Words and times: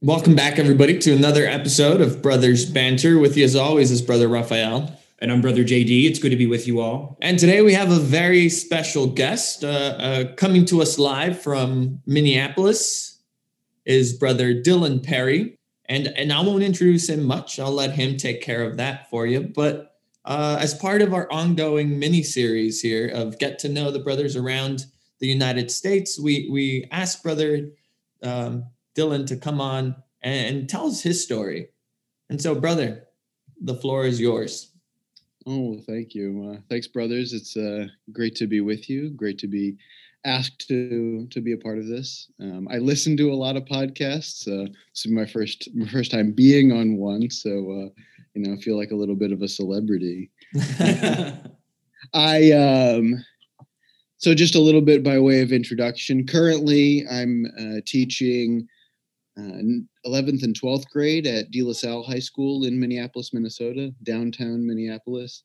Welcome 0.00 0.36
back, 0.36 0.60
everybody, 0.60 0.96
to 1.00 1.12
another 1.12 1.44
episode 1.44 2.00
of 2.00 2.22
Brothers 2.22 2.64
Banter. 2.64 3.18
With 3.18 3.36
you, 3.36 3.44
as 3.44 3.56
always, 3.56 3.90
is 3.90 4.00
Brother 4.00 4.28
Raphael. 4.28 4.96
And 5.18 5.32
I'm 5.32 5.40
Brother 5.40 5.64
JD. 5.64 6.04
It's 6.04 6.20
good 6.20 6.30
to 6.30 6.36
be 6.36 6.46
with 6.46 6.68
you 6.68 6.78
all. 6.78 7.18
And 7.20 7.36
today 7.36 7.62
we 7.62 7.72
have 7.72 7.90
a 7.90 7.98
very 7.98 8.48
special 8.48 9.08
guest 9.08 9.64
uh, 9.64 9.66
uh, 9.66 10.34
coming 10.36 10.64
to 10.66 10.82
us 10.82 11.00
live 11.00 11.42
from 11.42 11.98
Minneapolis. 12.06 13.18
Is 13.86 14.12
Brother 14.12 14.54
Dylan 14.54 15.02
Perry, 15.02 15.58
and 15.86 16.06
and 16.06 16.32
I 16.32 16.42
won't 16.42 16.62
introduce 16.62 17.08
him 17.08 17.24
much. 17.24 17.58
I'll 17.58 17.72
let 17.72 17.90
him 17.90 18.16
take 18.16 18.40
care 18.40 18.62
of 18.62 18.76
that 18.76 19.10
for 19.10 19.26
you. 19.26 19.50
But 19.52 19.96
uh, 20.24 20.58
as 20.60 20.74
part 20.74 21.02
of 21.02 21.12
our 21.12 21.28
ongoing 21.32 21.98
mini 21.98 22.22
series 22.22 22.80
here 22.80 23.08
of 23.08 23.40
get 23.40 23.58
to 23.60 23.68
know 23.68 23.90
the 23.90 23.98
brothers 23.98 24.36
around 24.36 24.86
the 25.18 25.26
United 25.26 25.72
States, 25.72 26.20
we 26.20 26.48
we 26.52 26.86
asked 26.92 27.24
Brother 27.24 27.70
um, 28.22 28.64
Dylan 28.98 29.26
to 29.28 29.36
come 29.36 29.60
on 29.60 29.94
and, 30.22 30.56
and 30.56 30.68
tell 30.68 30.86
us 30.86 31.02
his 31.02 31.22
story. 31.22 31.68
And 32.30 32.40
so, 32.40 32.54
brother, 32.54 33.04
the 33.60 33.74
floor 33.74 34.04
is 34.04 34.20
yours. 34.20 34.72
Oh, 35.46 35.80
thank 35.86 36.14
you. 36.14 36.52
Uh, 36.52 36.60
thanks, 36.68 36.88
brothers. 36.88 37.32
It's 37.32 37.56
uh, 37.56 37.86
great 38.12 38.34
to 38.36 38.46
be 38.46 38.60
with 38.60 38.90
you. 38.90 39.10
Great 39.10 39.38
to 39.38 39.46
be 39.46 39.76
asked 40.24 40.66
to 40.68 41.26
to 41.30 41.40
be 41.40 41.52
a 41.52 41.56
part 41.56 41.78
of 41.78 41.86
this. 41.86 42.30
Um, 42.40 42.68
I 42.70 42.78
listen 42.78 43.16
to 43.16 43.32
a 43.32 43.34
lot 43.34 43.56
of 43.56 43.64
podcasts. 43.64 44.46
Uh, 44.46 44.68
this 44.92 45.06
is 45.06 45.12
my 45.12 45.24
first 45.24 45.68
my 45.74 45.88
first 45.88 46.10
time 46.10 46.32
being 46.32 46.72
on 46.72 46.96
one, 46.96 47.30
so 47.30 47.50
uh, 47.50 47.88
you 48.34 48.42
know, 48.42 48.54
I 48.54 48.60
feel 48.60 48.76
like 48.76 48.90
a 48.90 48.96
little 48.96 49.16
bit 49.16 49.32
of 49.32 49.42
a 49.42 49.48
celebrity. 49.48 50.30
I 52.12 52.52
um, 52.52 53.24
so 54.18 54.34
just 54.34 54.54
a 54.54 54.60
little 54.60 54.82
bit 54.82 55.02
by 55.02 55.18
way 55.18 55.40
of 55.40 55.52
introduction. 55.52 56.26
Currently, 56.26 57.06
I'm 57.10 57.46
uh, 57.58 57.80
teaching 57.86 58.68
11th 59.38 60.42
uh, 60.42 60.44
and 60.44 60.60
12th 60.60 60.88
grade 60.90 61.26
at 61.26 61.50
De 61.50 61.62
La 61.62 61.72
Salle 61.72 62.02
High 62.02 62.18
School 62.18 62.64
in 62.64 62.78
Minneapolis, 62.78 63.32
Minnesota, 63.32 63.92
downtown 64.02 64.66
Minneapolis. 64.66 65.42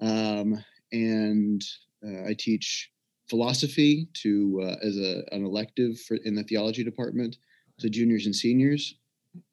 Um, 0.00 0.62
and 0.92 1.62
uh, 2.06 2.28
I 2.28 2.36
teach 2.38 2.90
philosophy 3.28 4.08
to 4.14 4.60
uh, 4.62 4.86
as 4.86 4.98
a, 4.98 5.22
an 5.32 5.44
elective 5.44 5.98
for, 6.00 6.16
in 6.24 6.34
the 6.34 6.44
theology 6.44 6.84
department 6.84 7.36
to 7.80 7.88
juniors 7.88 8.26
and 8.26 8.34
seniors. 8.34 8.96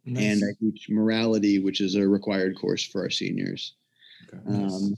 Nice. 0.05 0.23
And 0.23 0.43
I 0.43 0.53
teach 0.59 0.87
morality, 0.89 1.59
which 1.59 1.79
is 1.79 1.95
a 1.95 2.07
required 2.07 2.59
course 2.59 2.85
for 2.85 3.01
our 3.01 3.09
seniors. 3.09 3.75
Okay. 4.33 4.43
Um, 4.47 4.95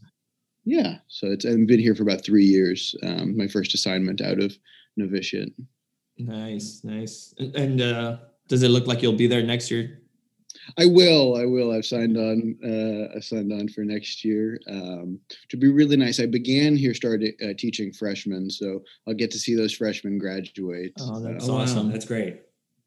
yeah, 0.64 0.98
so 1.08 1.28
it's 1.28 1.45
I've 1.45 1.67
been 1.67 1.80
here 1.80 1.95
for 1.95 2.03
about 2.03 2.23
three 2.23 2.45
years. 2.45 2.95
Um, 3.03 3.38
my 3.38 3.48
first 3.48 3.73
assignment 3.73 4.22
out 4.22 4.39
of 4.39 4.55
novitiate. 4.98 5.53
Nice, 6.17 6.81
nice, 6.83 7.33
and, 7.39 7.55
and 7.55 7.81
uh, 7.81 8.17
does 8.52 8.63
it 8.63 8.67
look 8.67 8.85
like 8.85 9.02
you'll 9.02 9.13
be 9.13 9.27
there 9.27 9.41
next 9.41 9.71
year? 9.71 10.02
I 10.77 10.85
will. 10.85 11.38
I 11.38 11.45
will. 11.45 11.71
I've 11.71 11.85
signed 11.85 12.17
on. 12.17 12.58
Uh, 12.61 13.16
I 13.16 13.21
signed 13.21 13.53
on 13.53 13.69
for 13.69 13.85
next 13.85 14.25
year. 14.25 14.59
Um, 14.67 15.21
to 15.47 15.55
be 15.55 15.69
really 15.69 15.95
nice. 15.95 16.19
I 16.19 16.25
began 16.25 16.75
here, 16.75 16.93
started 16.93 17.33
uh, 17.41 17.53
teaching 17.58 17.93
freshmen, 17.93 18.49
so 18.49 18.83
I'll 19.08 19.13
get 19.13 19.31
to 19.31 19.39
see 19.39 19.55
those 19.55 19.73
freshmen 19.73 20.17
graduate. 20.17 20.91
Oh, 20.99 21.21
that's 21.21 21.47
uh, 21.47 21.53
awesome. 21.53 21.88
Wow, 21.88 21.93
that's 21.93 22.03
great. 22.03 22.41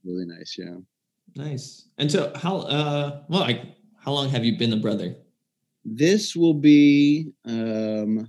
Really 0.05 0.27
nice. 0.27 0.55
Yeah. 0.59 0.77
Nice. 1.35 1.89
And 1.97 2.13
so, 2.13 2.31
how? 2.37 2.59
Uh, 2.59 3.23
well, 3.31 3.41
like, 3.41 3.63
how 3.99 4.13
long 4.13 4.29
have 4.29 4.45
you 4.45 4.59
been 4.59 4.75
a 4.75 4.77
brother? 4.77 5.17
This 5.83 6.37
will 6.37 6.55
be, 6.55 7.33
um, 7.47 8.29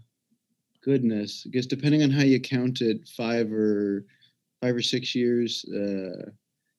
goodness, 0.81 1.43
I 1.45 1.49
guess 1.49 1.65
depending 1.65 2.01
on 2.01 2.11
how 2.11 2.23
you 2.23 2.39
count 2.39 2.79
it, 2.79 3.09
five 3.09 3.51
or 3.51 4.05
five 4.61 4.73
or 4.73 4.81
six 4.81 5.13
years. 5.13 5.65
Uh, 5.65 6.31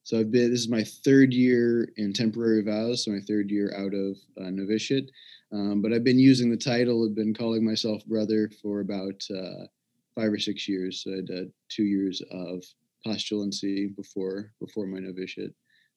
so 0.06 0.20
I've 0.20 0.30
been, 0.30 0.52
this 0.52 0.60
is 0.60 0.68
my 0.68 0.84
third 0.84 1.32
year 1.32 1.90
in 1.96 2.12
temporary 2.12 2.62
vows, 2.62 3.04
so 3.04 3.10
my 3.10 3.18
third 3.26 3.50
year 3.50 3.74
out 3.76 3.92
of 3.92 4.16
uh, 4.40 4.50
novitiate. 4.50 5.10
Um, 5.52 5.82
but 5.82 5.92
I've 5.92 6.04
been 6.04 6.20
using 6.20 6.48
the 6.48 6.56
title, 6.56 7.04
I've 7.04 7.16
been 7.16 7.34
calling 7.34 7.64
myself 7.64 8.06
brother 8.06 8.48
for 8.62 8.78
about 8.78 9.20
uh, 9.36 9.66
five 10.14 10.32
or 10.32 10.38
six 10.38 10.68
years. 10.68 11.02
So 11.02 11.10
I 11.10 11.16
had 11.16 11.30
uh, 11.32 11.48
two 11.68 11.82
years 11.82 12.22
of 12.30 12.62
postulancy 13.04 13.88
before 13.96 14.52
before 14.60 14.86
my 14.86 15.00
novitiate. 15.00 15.54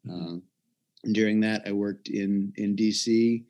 Mm-hmm. 0.08 0.12
Um, 0.12 0.44
during 1.12 1.40
that, 1.42 1.62
I 1.68 1.72
worked 1.72 2.08
in 2.08 2.52
in 2.56 2.76
DC 2.76 3.44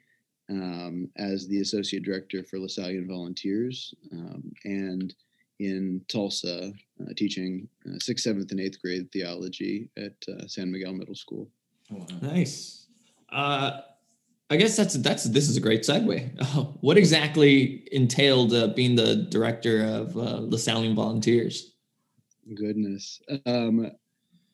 um, 0.50 1.10
as 1.16 1.48
the 1.48 1.62
associate 1.62 2.04
director 2.04 2.44
for 2.44 2.60
Lasallian 2.60 3.08
Volunteers, 3.08 3.94
um, 4.12 4.52
and 4.66 5.16
in 5.60 6.02
Tulsa, 6.08 6.72
uh, 7.02 7.14
teaching 7.16 7.68
uh, 7.88 8.00
sixth, 8.00 8.24
seventh, 8.24 8.52
and 8.52 8.60
eighth 8.60 8.82
grade 8.82 9.12
theology 9.12 9.90
at 9.98 10.14
uh, 10.28 10.48
San 10.48 10.72
Miguel 10.72 10.94
Middle 10.94 11.16
School. 11.16 11.50
Oh, 11.94 12.06
nice. 12.22 12.88
Uh, 13.32 13.82
I 14.50 14.58
guess 14.58 14.76
that's 14.76 14.96
that's 14.96 15.26
this 15.26 15.48
is 15.48 15.58
a 15.58 15.62
great 15.62 15.82
segue. 15.82 16.78
what 16.82 16.98
exactly 16.98 17.88
entailed 17.92 18.54
uh, 18.54 18.68
being 18.68 18.96
the 18.96 19.28
director 19.30 19.84
of 19.84 20.18
uh, 20.18 20.40
Lasallian 20.42 20.96
Volunteers? 20.96 21.74
Goodness, 22.56 23.22
um, 23.46 23.92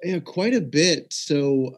yeah, 0.03 0.19
quite 0.19 0.53
a 0.53 0.59
bit. 0.59 1.13
So, 1.13 1.77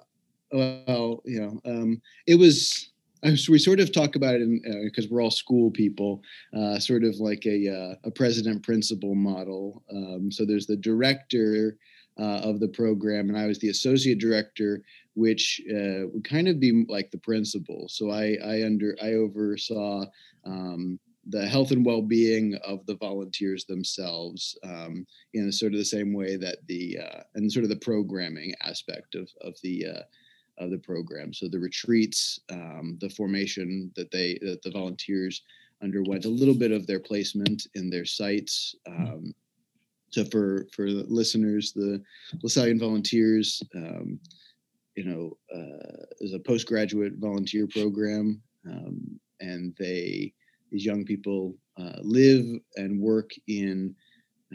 well, 0.51 1.21
you 1.25 1.41
know, 1.41 1.61
um, 1.71 2.01
it 2.25 2.35
was 2.35 2.89
we 3.23 3.57
sort 3.57 3.79
of 3.79 3.91
talk 3.91 4.15
about 4.15 4.35
it 4.35 4.83
because 4.83 5.05
uh, 5.05 5.07
we're 5.11 5.21
all 5.21 5.31
school 5.31 5.71
people, 5.71 6.21
uh, 6.55 6.79
sort 6.79 7.03
of 7.03 7.15
like 7.17 7.45
a, 7.45 7.67
uh, 7.67 7.95
a 8.03 8.11
president 8.11 8.63
principal 8.63 9.15
model. 9.15 9.83
Um, 9.91 10.31
so 10.31 10.45
there's 10.45 10.67
the 10.67 10.77
director 10.77 11.77
uh, 12.19 12.41
of 12.43 12.59
the 12.59 12.67
program, 12.67 13.29
and 13.29 13.37
I 13.37 13.45
was 13.45 13.59
the 13.59 13.69
associate 13.69 14.19
director, 14.19 14.83
which 15.13 15.61
uh, 15.71 16.07
would 16.13 16.23
kind 16.23 16.47
of 16.47 16.59
be 16.59 16.85
like 16.87 17.11
the 17.11 17.17
principal. 17.17 17.87
So 17.89 18.11
I, 18.11 18.37
I 18.43 18.63
under 18.63 18.95
I 19.01 19.13
oversaw 19.13 20.05
um, 20.45 20.99
the 21.29 21.45
health 21.45 21.71
and 21.71 21.85
well-being 21.85 22.57
of 22.65 22.85
the 22.85 22.95
volunteers 22.95 23.65
themselves 23.65 24.57
um, 24.63 25.05
in 25.33 25.51
sort 25.51 25.73
of 25.73 25.79
the 25.79 25.85
same 25.85 26.13
way 26.13 26.37
that 26.37 26.65
the 26.67 26.97
uh, 26.99 27.23
and 27.35 27.51
sort 27.51 27.63
of 27.63 27.69
the 27.69 27.75
programming 27.77 28.53
aspect 28.63 29.15
of 29.15 29.29
of 29.41 29.55
the 29.63 29.85
of 30.57 30.71
the 30.71 30.77
program. 30.77 31.33
So 31.33 31.47
the 31.47 31.59
retreats, 31.59 32.39
um, 32.51 32.97
the 33.01 33.09
formation 33.09 33.91
that 33.95 34.11
they 34.11 34.37
that 34.41 34.61
the 34.61 34.71
volunteers 34.71 35.43
underwent, 35.83 36.25
a 36.25 36.29
little 36.29 36.55
bit 36.55 36.71
of 36.71 36.87
their 36.87 36.99
placement 36.99 37.67
in 37.75 37.89
their 37.89 38.05
sites. 38.05 38.75
Hmm. 38.87 39.05
Um, 39.05 39.33
so 40.09 40.25
for 40.25 40.67
for 40.73 40.91
the 40.91 41.05
listeners, 41.07 41.73
the 41.73 42.01
Lasallian 42.43 42.79
Volunteers, 42.79 43.61
um, 43.75 44.19
you 44.95 45.03
know, 45.03 45.37
uh, 45.55 46.05
is 46.21 46.33
a 46.33 46.39
postgraduate 46.39 47.13
volunteer 47.17 47.67
program, 47.67 48.41
um, 48.67 49.19
and 49.39 49.75
they 49.77 50.33
these 50.71 50.85
young 50.85 51.05
people 51.05 51.55
uh, 51.77 51.99
live 52.01 52.45
and 52.75 52.99
work 52.99 53.31
in 53.47 53.95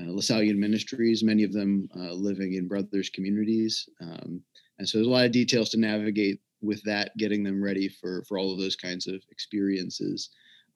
uh, 0.01 0.05
Lasallian 0.05 0.57
ministries, 0.57 1.23
many 1.23 1.43
of 1.45 1.53
them 1.53 1.89
uh, 1.97 2.13
living 2.13 2.55
in 2.55 2.69
brothers 2.69 3.11
communities. 3.11 3.89
Um, 4.01 4.43
and 4.79 4.89
so 4.89 4.99
there's 4.99 5.07
a 5.07 5.11
lot 5.11 5.27
of 5.27 5.33
details 5.33 5.71
to 5.71 5.79
navigate 5.79 6.41
with 6.63 6.83
that, 6.85 7.17
getting 7.19 7.43
them 7.43 7.63
ready 7.63 7.89
for 7.89 8.25
for 8.29 8.39
all 8.39 8.53
of 8.53 8.59
those 8.59 8.77
kinds 8.77 9.07
of 9.07 9.23
experiences 9.31 10.31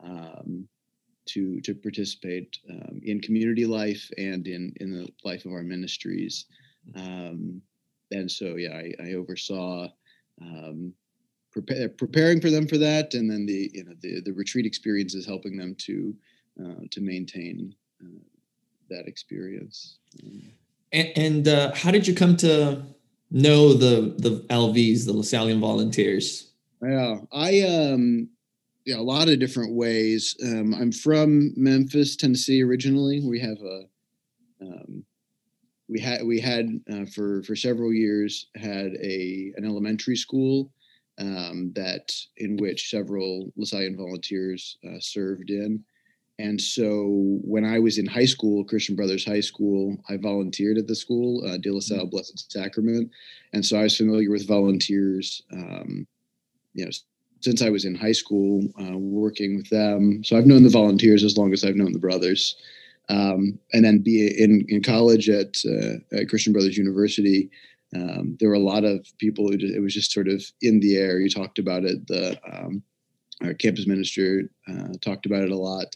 um, 0.04 0.68
to 1.26 1.60
to 1.62 1.74
participate 1.74 2.58
um, 2.70 3.00
in 3.02 3.20
community 3.20 3.66
life 3.66 4.10
and 4.18 4.46
in 4.46 4.72
in 4.80 4.92
the 4.92 5.08
life 5.24 5.44
of 5.44 5.52
our 5.52 5.62
ministries. 5.62 6.46
Um, 6.94 7.62
and 8.12 8.30
so, 8.30 8.56
yeah, 8.56 8.76
I, 8.76 8.92
I 9.02 9.12
oversaw 9.14 9.88
um, 10.40 10.92
prepare, 11.52 11.88
preparing 11.88 12.40
for 12.40 12.50
them 12.50 12.68
for 12.68 12.78
that, 12.78 13.14
and 13.14 13.30
then 13.30 13.46
the 13.46 13.70
you 13.72 13.84
know 13.84 13.94
the 14.00 14.20
the 14.20 14.32
retreat 14.32 14.66
experiences 14.66 15.26
helping 15.26 15.56
them 15.56 15.74
to 15.78 16.14
uh, 16.62 16.84
to 16.90 17.00
maintain 17.00 17.74
uh, 18.02 18.20
that 18.90 19.06
experience. 19.06 19.98
And, 20.92 21.12
and 21.16 21.48
uh, 21.48 21.74
how 21.74 21.90
did 21.90 22.06
you 22.06 22.14
come 22.14 22.36
to 22.38 22.82
know 23.30 23.72
the 23.72 24.14
the 24.18 24.44
LVs, 24.50 25.06
the 25.06 25.12
Lasallian 25.12 25.60
Volunteers? 25.60 26.52
Yeah, 26.82 27.18
I 27.32 27.62
um, 27.62 28.28
yeah, 28.84 28.98
a 28.98 29.02
lot 29.02 29.28
of 29.28 29.40
different 29.40 29.74
ways. 29.74 30.36
Um, 30.42 30.74
I'm 30.74 30.92
from 30.92 31.52
Memphis, 31.56 32.16
Tennessee, 32.16 32.62
originally. 32.62 33.20
We 33.20 33.40
have 33.40 33.58
a 33.60 33.82
um, 34.62 35.04
we 35.88 36.00
had 36.00 36.24
we 36.24 36.40
had 36.40 36.68
uh, 36.92 37.04
for 37.06 37.42
for 37.42 37.56
several 37.56 37.92
years 37.92 38.46
had 38.54 38.92
a 39.02 39.52
an 39.56 39.64
elementary 39.64 40.16
school 40.16 40.72
um, 41.18 41.72
that 41.74 42.12
in 42.36 42.56
which 42.56 42.90
several 42.90 43.52
Lasallian 43.58 43.96
volunteers 43.96 44.78
uh, 44.86 45.00
served 45.00 45.50
in. 45.50 45.82
And 46.38 46.60
so 46.60 47.38
when 47.42 47.64
I 47.64 47.78
was 47.78 47.98
in 47.98 48.06
high 48.06 48.26
school, 48.26 48.64
Christian 48.64 48.94
Brothers 48.94 49.24
High 49.24 49.40
School, 49.40 49.96
I 50.08 50.18
volunteered 50.18 50.76
at 50.76 50.86
the 50.86 50.94
school, 50.94 51.42
uh, 51.46 51.56
De 51.56 51.70
La 51.70 51.80
Salle 51.80 52.00
mm-hmm. 52.00 52.10
Blessed 52.10 52.52
Sacrament. 52.52 53.10
And 53.52 53.64
so 53.64 53.78
I 53.78 53.84
was 53.84 53.96
familiar 53.96 54.30
with 54.30 54.46
volunteers, 54.46 55.42
um, 55.52 56.06
you 56.74 56.84
know, 56.84 56.90
since 57.40 57.62
I 57.62 57.70
was 57.70 57.84
in 57.84 57.94
high 57.94 58.12
school, 58.12 58.62
uh, 58.80 58.98
working 58.98 59.56
with 59.56 59.70
them. 59.70 60.22
So 60.24 60.36
I've 60.36 60.46
known 60.46 60.62
the 60.62 60.68
volunteers 60.68 61.24
as 61.24 61.38
long 61.38 61.52
as 61.52 61.64
I've 61.64 61.76
known 61.76 61.92
the 61.92 61.98
brothers. 61.98 62.56
Um, 63.08 63.58
and 63.72 63.84
then 63.84 63.98
be 63.98 64.26
in, 64.26 64.66
in 64.68 64.82
college 64.82 65.28
at, 65.28 65.56
uh, 65.64 66.16
at 66.16 66.28
Christian 66.28 66.52
Brothers 66.52 66.76
University, 66.76 67.50
um, 67.94 68.36
there 68.40 68.48
were 68.48 68.56
a 68.56 68.58
lot 68.58 68.84
of 68.84 69.06
people 69.18 69.46
who 69.46 69.56
just, 69.56 69.74
it 69.74 69.80
was 69.80 69.94
just 69.94 70.12
sort 70.12 70.28
of 70.28 70.44
in 70.60 70.80
the 70.80 70.96
air. 70.96 71.20
You 71.20 71.30
talked 71.30 71.58
about 71.58 71.84
it. 71.84 72.06
The 72.08 72.38
um, 72.52 72.82
our 73.42 73.54
campus 73.54 73.86
minister 73.86 74.50
uh, 74.68 74.94
talked 75.00 75.26
about 75.26 75.42
it 75.42 75.50
a 75.50 75.56
lot. 75.56 75.94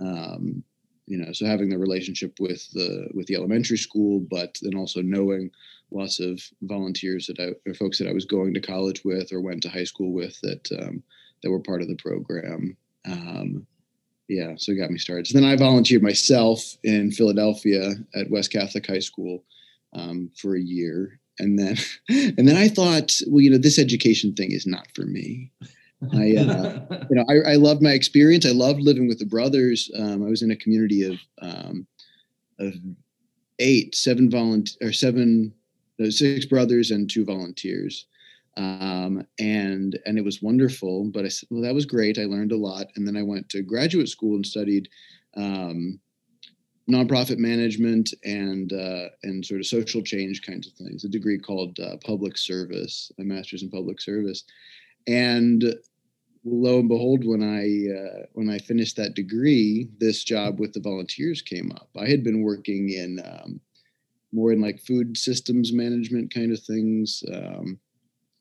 Um, 0.00 0.62
you 1.06 1.18
know, 1.18 1.32
so 1.32 1.46
having 1.46 1.68
the 1.68 1.78
relationship 1.78 2.38
with 2.40 2.68
the 2.72 3.08
with 3.14 3.26
the 3.26 3.36
elementary 3.36 3.78
school, 3.78 4.20
but 4.28 4.58
then 4.62 4.76
also 4.76 5.02
knowing 5.02 5.50
lots 5.90 6.18
of 6.18 6.40
volunteers 6.62 7.26
that 7.26 7.38
I 7.38 7.54
or 7.68 7.74
folks 7.74 7.98
that 7.98 8.08
I 8.08 8.12
was 8.12 8.24
going 8.24 8.54
to 8.54 8.60
college 8.60 9.04
with 9.04 9.32
or 9.32 9.40
went 9.40 9.62
to 9.62 9.68
high 9.68 9.84
school 9.84 10.12
with 10.12 10.38
that 10.42 10.68
um, 10.80 11.02
that 11.42 11.50
were 11.50 11.60
part 11.60 11.82
of 11.82 11.88
the 11.88 11.96
program. 11.96 12.76
Um, 13.08 13.66
yeah, 14.28 14.54
so 14.56 14.72
it 14.72 14.76
got 14.76 14.90
me 14.90 14.98
started. 14.98 15.28
So 15.28 15.38
then 15.38 15.48
I 15.48 15.54
volunteered 15.54 16.02
myself 16.02 16.76
in 16.82 17.12
Philadelphia 17.12 17.92
at 18.14 18.30
West 18.30 18.50
Catholic 18.50 18.86
High 18.86 18.98
School 18.98 19.44
um, 19.92 20.30
for 20.36 20.56
a 20.56 20.60
year, 20.60 21.20
and 21.38 21.56
then 21.56 21.76
and 22.08 22.48
then 22.48 22.56
I 22.56 22.68
thought, 22.68 23.12
well, 23.28 23.40
you 23.40 23.50
know, 23.50 23.58
this 23.58 23.78
education 23.78 24.34
thing 24.34 24.50
is 24.50 24.66
not 24.66 24.88
for 24.94 25.02
me. 25.02 25.52
I, 26.12 26.36
uh, 26.36 27.04
you 27.10 27.16
know, 27.16 27.24
I, 27.28 27.52
I 27.52 27.54
loved 27.56 27.82
my 27.82 27.92
experience. 27.92 28.46
I 28.46 28.50
loved 28.50 28.80
living 28.80 29.08
with 29.08 29.18
the 29.18 29.26
brothers. 29.26 29.90
Um, 29.96 30.24
I 30.24 30.28
was 30.28 30.42
in 30.42 30.50
a 30.50 30.56
community 30.56 31.02
of 31.04 31.18
um, 31.40 31.86
of 32.58 32.74
eight, 33.58 33.94
seven 33.94 34.30
volunteer 34.30 34.88
or 34.88 34.92
seven, 34.92 35.52
no, 35.98 36.10
six 36.10 36.46
brothers 36.46 36.90
and 36.90 37.10
two 37.10 37.24
volunteers, 37.24 38.06
um, 38.56 39.26
and 39.38 39.98
and 40.06 40.18
it 40.18 40.24
was 40.24 40.42
wonderful. 40.42 41.04
But 41.04 41.24
I 41.24 41.28
said, 41.28 41.48
well, 41.50 41.62
that 41.62 41.74
was 41.74 41.86
great. 41.86 42.18
I 42.18 42.24
learned 42.24 42.52
a 42.52 42.56
lot, 42.56 42.86
and 42.96 43.06
then 43.06 43.16
I 43.16 43.22
went 43.22 43.48
to 43.50 43.62
graduate 43.62 44.08
school 44.08 44.36
and 44.36 44.46
studied 44.46 44.88
um, 45.36 46.00
nonprofit 46.90 47.38
management 47.38 48.12
and 48.24 48.72
uh, 48.72 49.08
and 49.22 49.44
sort 49.44 49.60
of 49.60 49.66
social 49.66 50.02
change 50.02 50.42
kinds 50.42 50.66
of 50.66 50.72
things. 50.74 51.04
A 51.04 51.08
degree 51.08 51.38
called 51.38 51.78
uh, 51.80 51.96
public 52.04 52.38
service, 52.38 53.10
a 53.18 53.24
master's 53.24 53.62
in 53.62 53.70
public 53.70 54.00
service, 54.00 54.44
and 55.06 55.74
lo 56.46 56.78
and 56.78 56.88
behold, 56.88 57.24
when 57.24 57.42
I 57.42 57.64
uh, 57.92 58.26
when 58.32 58.48
I 58.48 58.58
finished 58.58 58.96
that 58.96 59.14
degree, 59.14 59.88
this 59.98 60.24
job 60.24 60.60
with 60.60 60.72
the 60.72 60.80
volunteers 60.80 61.42
came 61.42 61.72
up. 61.72 61.88
I 61.98 62.06
had 62.06 62.22
been 62.22 62.42
working 62.42 62.90
in 62.90 63.20
um, 63.24 63.60
more 64.32 64.52
in 64.52 64.60
like 64.60 64.80
food 64.80 65.16
systems 65.16 65.72
management 65.72 66.32
kind 66.32 66.52
of 66.52 66.62
things, 66.62 67.22
um, 67.32 67.78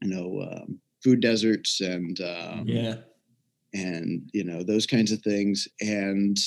you 0.02 0.10
know, 0.10 0.42
um, 0.42 0.80
food 1.04 1.19
deserts 1.19 1.81
and 1.81 2.19
um, 2.22 2.66
yeah, 2.68 2.96
and 3.74 4.30
you 4.34 4.44
know 4.44 4.63
those 4.63 4.86
kinds 4.86 5.12
of 5.12 5.22
things. 5.22 5.68
And 5.81 6.38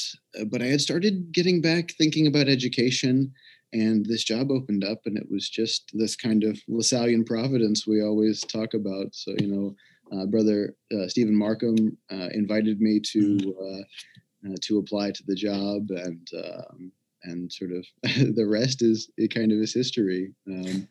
uh, 0.41 0.45
but 0.45 0.63
I 0.63 0.67
had 0.67 0.81
started 0.81 1.33
getting 1.33 1.61
back 1.61 1.93
thinking 1.99 2.27
about 2.27 2.49
education. 2.49 3.33
And 3.71 4.07
this 4.07 4.25
job 4.25 4.51
opened 4.51 4.83
up, 4.83 5.01
and 5.05 5.19
it 5.19 5.31
was 5.31 5.51
just 5.51 5.91
this 5.93 6.17
kind 6.17 6.43
of 6.43 6.59
Lasallian 6.71 7.27
providence 7.27 7.87
we 7.87 8.03
always 8.03 8.41
talk 8.41 8.73
about. 8.73 9.15
So, 9.15 9.35
you 9.39 9.47
know, 9.47 9.77
uh, 10.13 10.27
brother 10.27 10.75
uh, 10.93 11.09
Stephen 11.09 11.37
Markham 11.37 11.97
uh, 12.11 12.29
invited 12.33 12.81
me 12.81 13.01
to 13.13 13.19
mm-hmm. 13.19 13.51
uh, 13.51 14.53
uh, 14.53 14.57
to 14.63 14.79
apply 14.79 15.11
to 15.11 15.23
the 15.27 15.35
job, 15.35 15.91
and 15.91 16.29
um, 16.37 16.93
and 17.25 17.53
sort 17.53 17.73
of 17.73 17.85
the 18.35 18.47
rest 18.47 18.83
is 18.83 19.11
it 19.17 19.35
kind 19.35 19.53
of 19.53 19.59
is 19.59 19.75
history. 19.75 20.33
Um, 20.47 20.89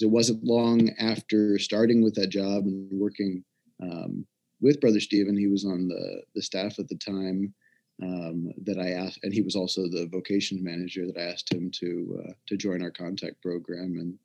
it 0.00 0.10
wasn't 0.10 0.44
long 0.44 0.90
after 0.98 1.58
starting 1.58 2.02
with 2.02 2.14
that 2.14 2.28
job 2.28 2.64
and 2.64 2.88
working 2.92 3.44
um, 3.82 4.26
with 4.60 4.80
Brother 4.80 5.00
Stephen. 5.00 5.36
He 5.36 5.48
was 5.48 5.64
on 5.64 5.88
the 5.88 6.22
the 6.34 6.42
staff 6.42 6.78
at 6.78 6.88
the 6.88 6.98
time. 6.98 7.54
Um, 8.02 8.50
that 8.64 8.76
I 8.76 8.90
asked, 8.90 9.20
and 9.22 9.32
he 9.32 9.40
was 9.40 9.54
also 9.54 9.82
the 9.82 10.08
vocation 10.10 10.64
manager. 10.64 11.06
That 11.06 11.16
I 11.16 11.30
asked 11.30 11.52
him 11.52 11.70
to 11.78 12.24
uh, 12.24 12.32
to 12.48 12.56
join 12.56 12.82
our 12.82 12.90
contact 12.90 13.40
program, 13.40 13.98
and 14.00 14.18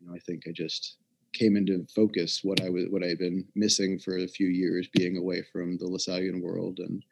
you 0.00 0.06
know, 0.06 0.14
I 0.14 0.20
think 0.20 0.44
I 0.46 0.52
just 0.52 0.96
came 1.32 1.56
into 1.56 1.86
focus 1.94 2.40
what 2.42 2.60
I 2.60 2.68
was 2.68 2.86
what 2.90 3.04
I 3.04 3.08
had 3.08 3.18
been 3.18 3.44
missing 3.54 3.98
for 3.98 4.18
a 4.18 4.26
few 4.26 4.48
years, 4.48 4.88
being 4.92 5.16
away 5.16 5.42
from 5.52 5.76
the 5.78 5.86
Lasallian 5.86 6.42
world 6.42 6.78
and 6.80 7.02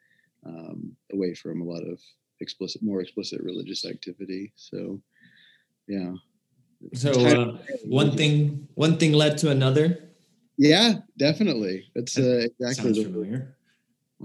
um, 0.45 0.95
away 1.13 1.33
from 1.33 1.61
a 1.61 1.65
lot 1.65 1.83
of 1.83 1.99
explicit, 2.41 2.81
more 2.81 3.01
explicit 3.01 3.41
religious 3.43 3.85
activity. 3.85 4.51
So, 4.55 5.01
yeah. 5.87 6.13
So 6.93 7.11
uh, 7.11 7.57
one 7.85 8.15
thing, 8.15 8.67
one 8.75 8.97
thing 8.97 9.13
led 9.13 9.37
to 9.39 9.51
another. 9.51 10.09
Yeah, 10.57 10.95
definitely. 11.17 11.85
That's 11.95 12.17
uh, 12.17 12.47
exactly 12.59 12.93
Sounds 12.93 13.05
familiar. 13.05 13.55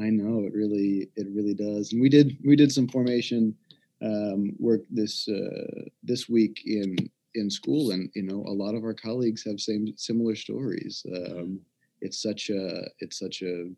I 0.00 0.11
know 0.11 0.44
it 0.44 0.52
really, 0.52 1.08
it 1.17 1.26
really 1.32 1.55
does. 1.55 1.93
And 1.93 2.00
we 2.00 2.08
did, 2.08 2.37
we 2.44 2.56
did 2.56 2.73
some 2.73 2.88
formation 2.88 3.56
um, 4.02 4.55
work 4.58 4.82
this 4.90 5.29
uh, 5.29 5.85
this 6.02 6.29
week 6.29 6.62
in 6.67 6.97
in 7.34 7.50
school 7.50 7.90
and 7.90 8.10
you 8.14 8.22
know 8.22 8.44
a 8.46 8.52
lot 8.52 8.75
of 8.75 8.84
our 8.84 8.94
colleagues 8.94 9.44
have 9.44 9.60
same 9.60 9.92
similar 9.96 10.34
stories. 10.34 11.04
Um, 11.14 11.60
it's 12.00 12.22
such 12.22 12.50
a 12.50 12.82
it's 13.00 13.19
such 13.19 13.42
a 13.42 13.70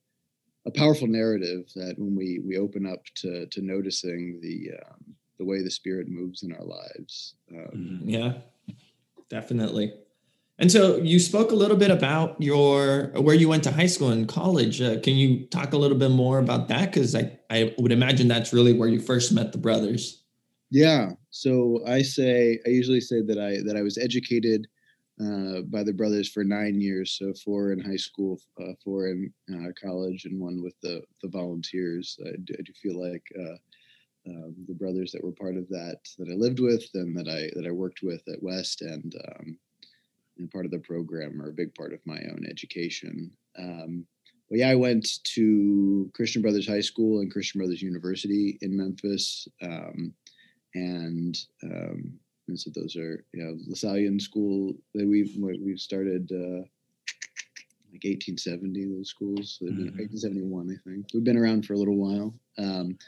a 0.67 0.71
powerful 0.71 1.07
narrative 1.07 1.71
that 1.77 1.95
when 1.99 2.17
we 2.17 2.41
we 2.45 2.59
open 2.59 2.87
up 2.87 3.05
to 3.17 3.47
to 3.47 3.63
noticing 3.63 4.41
the 4.41 4.73
um, 4.85 5.15
the 5.39 5.45
way 5.45 5.63
the 5.63 5.71
spirit 5.71 6.09
moves 6.09 6.43
in 6.43 6.53
our 6.53 6.65
lives 6.65 7.35
um, 7.53 7.71
mm-hmm. 7.75 8.09
yeah. 8.09 8.33
Definitely. 9.29 9.93
And 10.59 10.73
so 10.73 10.97
you 10.97 11.19
spoke 11.19 11.51
a 11.51 11.55
little 11.55 11.77
bit 11.77 11.91
about 11.91 12.41
your 12.41 13.11
where 13.17 13.35
you 13.35 13.49
went 13.49 13.65
to 13.65 13.73
high 13.73 13.87
school 13.87 14.11
and 14.11 14.27
college. 14.27 14.81
Uh, 14.81 15.01
can 15.01 15.15
you 15.15 15.47
talk 15.47 15.73
a 15.73 15.77
little 15.77 15.99
bit 15.99 16.11
more 16.11 16.39
about 16.39 16.69
that? 16.69 16.93
Because 16.93 17.15
i 17.15 17.39
i 17.51 17.75
would 17.79 17.93
imagine 17.93 18.29
that's 18.29 18.53
really 18.53 18.73
where 18.73 18.89
you 18.89 19.01
first 19.01 19.33
met 19.33 19.53
the 19.53 19.59
brothers 19.59 20.23
yeah. 20.71 21.11
So 21.31 21.81
I 21.87 22.03
say 22.03 22.59
I 22.67 22.71
usually 22.71 23.01
say 23.01 23.23
that 23.23 23.39
I 23.39 23.63
that 23.67 23.77
I 23.77 23.83
was 23.83 23.99
educated 23.99 24.67
uh, 25.21 25.63
by 25.71 25.83
the 25.83 25.95
brothers 25.95 26.29
for 26.29 26.45
nine 26.45 26.81
years. 26.81 27.17
So 27.19 27.33
four 27.45 27.73
in 27.73 27.81
high 27.81 27.97
school, 27.97 28.39
uh, 28.61 28.73
four 28.85 29.09
in 29.09 29.33
uh, 29.53 29.71
college, 29.83 30.25
and 30.25 30.41
one 30.41 30.63
with 30.63 30.75
the 30.83 31.03
the 31.23 31.29
volunteers. 31.29 32.19
I 32.25 32.37
do, 32.45 32.55
I 32.59 32.63
do 32.63 32.73
feel 32.83 33.01
like 33.01 33.23
uh, 33.39 33.57
um, 34.29 34.55
the 34.67 34.75
brothers 34.75 35.13
that 35.13 35.23
were 35.23 35.33
part 35.33 35.57
of 35.57 35.69
that 35.69 35.99
that 36.19 36.29
I 36.29 36.35
lived 36.35 36.61
with 36.61 36.85
and 36.95 37.17
that 37.17 37.29
I 37.29 37.51
that 37.59 37.67
I 37.67 37.71
worked 37.71 38.01
with 38.03 38.23
at 38.29 38.43
West 38.43 38.83
and 38.83 39.15
um, 39.29 39.59
and 40.39 40.51
part 40.51 40.67
of 40.67 40.71
the 40.71 40.81
program 40.81 41.41
are 41.41 41.49
a 41.49 41.55
big 41.55 41.75
part 41.75 41.93
of 41.93 42.01
my 42.05 42.19
own 42.31 42.45
education. 42.49 43.31
Um, 43.59 44.07
well, 44.51 44.61
yeah, 44.61 44.69
I 44.69 44.75
went 44.75 45.09
to 45.35 46.11
Christian 46.15 46.43
Brothers 46.43 46.69
High 46.69 46.81
School 46.81 47.21
and 47.21 47.33
Christian 47.33 47.59
Brothers 47.59 47.83
University 47.83 48.59
in 48.61 48.77
Memphis. 48.77 49.49
Um, 49.63 50.13
and 50.77 51.39
um, 51.65 52.19
and 52.49 52.59
so 52.59 52.71
those 52.75 52.97
are 52.97 53.25
you 53.33 53.43
know 53.43 53.57
Lasallian 53.69 54.21
school 54.21 54.75
that 54.95 55.07
we've 55.07 55.35
we've 55.65 55.81
started 55.81 56.31
uh, 56.33 56.63
like 57.93 58.05
1870 58.05 58.97
those 58.97 59.09
schools. 59.09 59.59
Mm-hmm. 59.63 59.99
1871 59.99 60.71
I 60.71 60.89
think. 60.89 61.07
We've 61.15 61.25
been 61.25 61.39
around 61.39 61.67
for 61.67 61.75
a 61.75 61.79
little 61.79 61.97
while 61.97 62.35
um, 62.59 62.99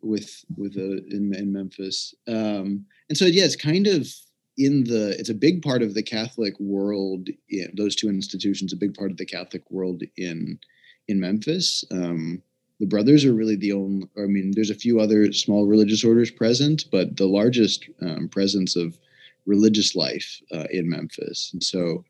with 0.00 0.44
with 0.56 0.76
a, 0.76 0.86
uh, 0.86 1.16
in 1.16 1.34
in 1.34 1.52
Memphis. 1.52 2.14
Um, 2.26 2.86
and 3.08 3.16
so 3.16 3.26
yeah 3.26 3.44
it's 3.44 3.56
kind 3.56 3.86
of 3.86 4.08
in 4.56 4.84
the 4.84 5.14
it's 5.18 5.30
a 5.30 5.34
big 5.34 5.62
part 5.62 5.82
of 5.82 5.94
the 5.94 6.02
Catholic 6.02 6.54
world 6.58 7.28
in 7.48 7.72
those 7.76 7.94
two 7.94 8.08
institutions 8.08 8.72
a 8.72 8.76
big 8.76 8.94
part 8.94 9.10
of 9.10 9.18
the 9.18 9.26
Catholic 9.26 9.70
world 9.70 10.02
in 10.16 10.58
in 11.06 11.20
Memphis. 11.20 11.84
Um, 11.90 12.42
the 12.80 12.86
brothers 12.86 13.24
are 13.24 13.34
really 13.34 13.56
the 13.56 13.72
only 13.72 14.08
i 14.18 14.22
mean 14.22 14.52
there's 14.54 14.70
a 14.70 14.74
few 14.74 14.98
other 14.98 15.32
small 15.32 15.66
religious 15.66 16.04
orders 16.04 16.30
present 16.30 16.86
but 16.90 17.16
the 17.16 17.26
largest 17.26 17.88
um, 18.02 18.28
presence 18.28 18.74
of 18.74 18.98
religious 19.46 19.94
life 19.94 20.40
uh, 20.52 20.66
in 20.70 20.88
memphis. 20.88 21.50
And 21.52 21.62
so 21.62 22.04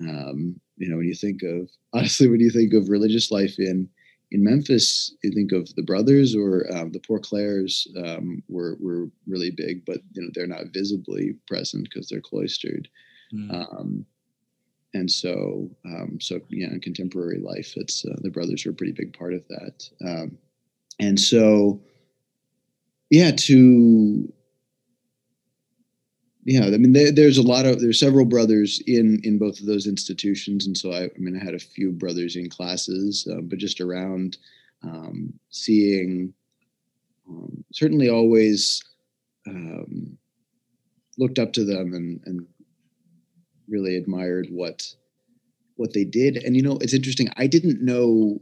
um, 0.00 0.60
you 0.76 0.88
know 0.88 0.96
when 0.96 1.08
you 1.08 1.14
think 1.14 1.42
of 1.42 1.68
honestly 1.92 2.28
when 2.28 2.40
you 2.40 2.50
think 2.50 2.72
of 2.72 2.88
religious 2.88 3.30
life 3.30 3.58
in 3.58 3.88
in 4.30 4.44
memphis 4.44 5.14
you 5.22 5.30
think 5.32 5.52
of 5.52 5.74
the 5.74 5.82
brothers 5.82 6.36
or 6.36 6.66
um, 6.74 6.92
the 6.92 7.00
poor 7.00 7.18
clares 7.18 7.88
um, 8.04 8.42
were, 8.48 8.76
were 8.78 9.06
really 9.26 9.50
big 9.50 9.84
but 9.86 9.98
you 10.12 10.22
know 10.22 10.28
they're 10.34 10.46
not 10.46 10.72
visibly 10.72 11.34
present 11.46 11.84
because 11.84 12.08
they're 12.08 12.20
cloistered. 12.20 12.88
Mm 13.34 14.06
and 14.94 15.10
so 15.10 15.70
um, 15.84 16.18
so 16.20 16.40
yeah 16.48 16.68
in 16.68 16.80
contemporary 16.80 17.38
life 17.38 17.74
it's 17.76 18.04
uh, 18.04 18.16
the 18.22 18.30
brothers 18.30 18.64
are 18.66 18.70
a 18.70 18.74
pretty 18.74 18.92
big 18.92 19.16
part 19.16 19.34
of 19.34 19.46
that. 19.48 19.88
Um, 20.04 20.38
and 20.98 21.18
so 21.18 21.80
yeah 23.10 23.30
to 23.30 24.32
yeah 26.44 26.66
i 26.66 26.78
mean 26.78 26.92
there, 26.92 27.12
there's 27.12 27.38
a 27.38 27.42
lot 27.42 27.66
of 27.66 27.80
there's 27.80 28.00
several 28.00 28.24
brothers 28.24 28.82
in 28.86 29.20
in 29.24 29.38
both 29.38 29.60
of 29.60 29.66
those 29.66 29.86
institutions. 29.86 30.66
And 30.66 30.76
so 30.76 30.92
i, 30.92 31.04
I 31.04 31.18
mean 31.18 31.38
i 31.38 31.44
had 31.44 31.54
a 31.54 31.58
few 31.58 31.92
brothers 31.92 32.36
in 32.36 32.48
classes 32.48 33.28
uh, 33.30 33.40
but 33.42 33.58
just 33.58 33.80
around 33.80 34.38
um, 34.82 35.32
seeing 35.50 36.32
um, 37.28 37.64
certainly 37.72 38.08
always 38.08 38.82
um, 39.46 40.16
looked 41.18 41.38
up 41.38 41.52
to 41.54 41.64
them 41.64 41.94
and 41.94 42.20
and 42.24 42.46
really 43.68 43.96
admired 43.96 44.48
what 44.50 44.82
what 45.76 45.92
they 45.94 46.04
did. 46.04 46.36
And 46.36 46.56
you 46.56 46.62
know, 46.62 46.78
it's 46.80 46.94
interesting. 46.94 47.30
I 47.36 47.46
didn't 47.46 47.82
know. 47.82 48.40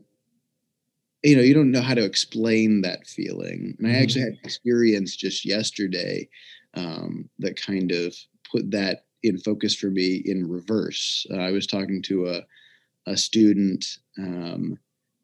You 1.22 1.36
know, 1.36 1.42
you 1.42 1.54
don't 1.54 1.72
know 1.72 1.80
how 1.80 1.94
to 1.94 2.04
explain 2.04 2.82
that 2.82 3.06
feeling, 3.06 3.74
and 3.78 3.88
I 3.88 3.98
actually 3.98 4.22
mm-hmm. 4.22 4.34
had 4.36 4.44
experience 4.44 5.16
just 5.16 5.44
yesterday 5.44 6.28
um, 6.74 7.28
that 7.38 7.60
kind 7.60 7.90
of 7.90 8.14
put 8.50 8.70
that 8.70 9.06
in 9.22 9.38
focus 9.38 9.74
for 9.74 9.88
me 9.88 10.22
in 10.24 10.48
reverse. 10.48 11.26
Uh, 11.32 11.38
I 11.38 11.50
was 11.50 11.66
talking 11.66 12.02
to 12.02 12.28
a 12.28 12.42
a 13.06 13.16
student 13.16 13.84
um, 14.18 14.78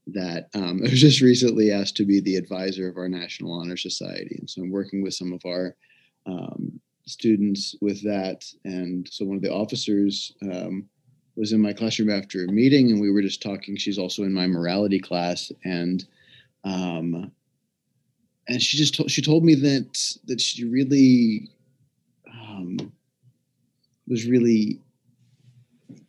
that 0.06 0.48
um, 0.54 0.80
I 0.84 0.90
was 0.90 1.00
just 1.00 1.20
recently 1.20 1.70
asked 1.70 1.96
to 1.96 2.04
be 2.04 2.20
the 2.20 2.36
advisor 2.36 2.88
of 2.88 2.96
our 2.96 3.08
National 3.08 3.52
Honor 3.52 3.76
Society, 3.76 4.36
and 4.38 4.48
so 4.48 4.62
I'm 4.62 4.70
working 4.70 5.02
with 5.02 5.14
some 5.14 5.32
of 5.32 5.42
our 5.46 5.76
um, 6.26 6.80
students 7.06 7.74
with 7.80 8.02
that. 8.02 8.44
And 8.64 9.08
so 9.10 9.24
one 9.24 9.36
of 9.36 9.42
the 9.42 9.52
officers 9.52 10.32
um, 10.42 10.88
was 11.36 11.52
in 11.52 11.60
my 11.60 11.72
classroom 11.72 12.10
after 12.10 12.44
a 12.44 12.48
meeting, 12.48 12.90
and 12.90 13.00
we 13.00 13.10
were 13.10 13.22
just 13.22 13.42
talking. 13.42 13.76
She's 13.76 13.98
also 13.98 14.22
in 14.22 14.32
my 14.32 14.46
morality 14.46 15.00
class, 15.00 15.50
and 15.64 16.04
um, 16.64 17.32
and 18.48 18.60
she 18.62 18.76
just 18.76 18.94
told 18.94 19.10
she 19.10 19.22
told 19.22 19.44
me 19.44 19.54
that 19.54 20.18
that 20.26 20.40
she 20.40 20.64
really 20.64 21.48
um, 22.32 22.92
was 24.06 24.26
really 24.26 24.80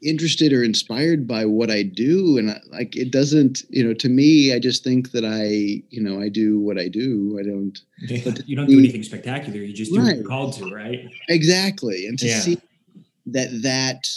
interested 0.02 0.54
or 0.54 0.64
inspired 0.64 1.28
by 1.28 1.46
what 1.46 1.70
I 1.70 1.84
do, 1.84 2.38
and 2.38 2.52
I, 2.52 2.60
like 2.72 2.96
it 2.96 3.12
doesn't, 3.12 3.64
you 3.70 3.84
know, 3.84 3.94
to 3.94 4.10
me, 4.10 4.54
I 4.54 4.60
just 4.60 4.84
think 4.84 5.12
that 5.12 5.26
I, 5.26 5.84
you 5.90 6.02
know, 6.02 6.22
I 6.22 6.30
do 6.30 6.60
what 6.60 6.78
I 6.78 6.88
do. 6.88 7.38
I 7.40 7.44
don't. 7.44 7.80
But 8.24 8.48
you 8.48 8.56
don't 8.56 8.68
do 8.68 8.80
anything 8.80 9.04
spectacular. 9.04 9.60
You 9.60 9.74
just 9.74 9.92
do 9.92 10.00
right. 10.00 10.08
what 10.08 10.16
you're 10.18 10.26
called 10.26 10.54
to, 10.56 10.74
right? 10.74 11.10
Exactly, 11.30 12.08
and 12.08 12.18
to 12.20 12.28
yeah. 12.28 12.40
see 12.40 12.58
that 13.28 13.50
that 13.62 14.08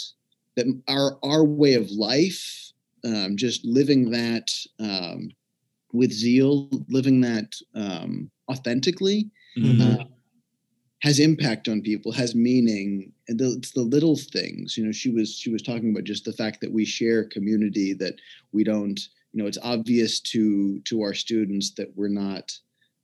that 0.55 0.65
our 0.87 1.17
our 1.23 1.43
way 1.43 1.75
of 1.75 1.89
life, 1.91 2.73
um, 3.03 3.37
just 3.37 3.63
living 3.65 4.11
that 4.11 4.51
um, 4.79 5.31
with 5.93 6.11
zeal, 6.11 6.69
living 6.89 7.21
that 7.21 7.53
um, 7.75 8.29
authentically. 8.49 9.29
Mm-hmm. 9.57 10.01
Uh, 10.01 10.05
has 11.03 11.19
impact 11.19 11.67
on 11.67 11.81
people 11.81 12.11
has 12.11 12.33
meaning 12.33 13.11
and 13.27 13.39
the, 13.39 13.51
it's 13.57 13.71
the 13.71 13.81
little 13.81 14.15
things 14.15 14.77
you 14.77 14.85
know 14.85 14.91
she 14.91 15.09
was 15.09 15.35
she 15.35 15.51
was 15.51 15.61
talking 15.61 15.91
about 15.91 16.03
just 16.03 16.25
the 16.25 16.33
fact 16.33 16.59
that 16.61 16.71
we 16.71 16.85
share 16.85 17.25
community 17.25 17.93
that 17.93 18.15
we 18.51 18.63
don't 18.63 18.99
you 19.33 19.41
know 19.41 19.47
it's 19.47 19.59
obvious 19.63 20.19
to 20.19 20.79
to 20.81 21.01
our 21.01 21.13
students 21.13 21.71
that 21.75 21.91
we're 21.95 22.07
not 22.07 22.51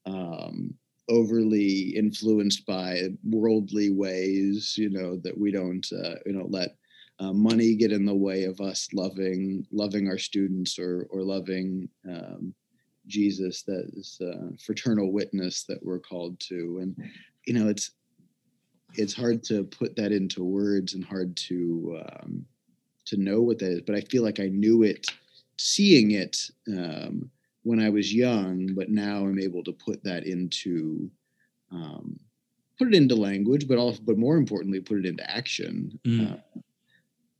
um, 0.05 0.73
overly 1.09 1.95
influenced 1.95 2.65
by 2.65 3.09
worldly 3.23 3.91
ways 3.91 4.75
you 4.77 4.89
know 4.89 5.17
that 5.17 5.37
we 5.37 5.51
don't 5.51 5.85
uh, 5.93 6.15
you 6.25 6.33
know 6.33 6.47
let 6.49 6.75
uh, 7.19 7.31
money 7.31 7.75
get 7.75 7.91
in 7.91 8.05
the 8.05 8.15
way 8.15 8.43
of 8.43 8.59
us 8.59 8.89
loving 8.93 9.65
loving 9.71 10.07
our 10.07 10.17
students 10.17 10.79
or 10.79 11.07
or 11.11 11.21
loving 11.21 11.87
um, 12.09 12.53
jesus 13.07 13.63
that 13.63 13.89
is 13.93 14.19
a 14.21 14.57
fraternal 14.57 15.11
witness 15.11 15.63
that 15.65 15.83
we're 15.83 15.99
called 15.99 16.39
to. 16.39 16.79
And 16.81 16.95
you 17.45 17.53
know 17.53 17.67
it's 17.67 17.91
it's 18.95 19.13
hard 19.13 19.43
to 19.43 19.63
put 19.63 19.95
that 19.95 20.11
into 20.11 20.43
words 20.43 20.93
and 20.93 21.03
hard 21.03 21.35
to 21.35 21.99
um, 22.05 22.45
to 23.05 23.17
know 23.17 23.41
what 23.41 23.59
that 23.59 23.71
is 23.71 23.81
but 23.81 23.95
i 23.95 24.01
feel 24.01 24.23
like 24.23 24.39
i 24.39 24.47
knew 24.47 24.83
it 24.83 25.07
seeing 25.57 26.11
it 26.11 26.37
um, 26.69 27.29
when 27.63 27.79
i 27.79 27.89
was 27.89 28.13
young 28.13 28.69
but 28.75 28.89
now 28.89 29.17
i'm 29.25 29.39
able 29.39 29.63
to 29.63 29.71
put 29.73 30.03
that 30.03 30.25
into 30.25 31.09
um, 31.71 32.19
put 32.77 32.87
it 32.87 32.93
into 32.93 33.15
language 33.15 33.67
but 33.67 33.77
also 33.77 34.01
but 34.03 34.17
more 34.17 34.37
importantly 34.37 34.79
put 34.79 34.97
it 34.97 35.05
into 35.05 35.29
action 35.29 35.99
mm. 36.05 36.31
uh, 36.31 36.37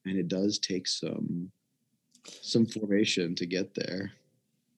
and 0.05 0.17
it 0.17 0.27
does 0.27 0.59
take 0.59 0.87
some 0.87 1.51
some 2.25 2.65
formation 2.65 3.35
to 3.35 3.45
get 3.45 3.73
there 3.73 4.11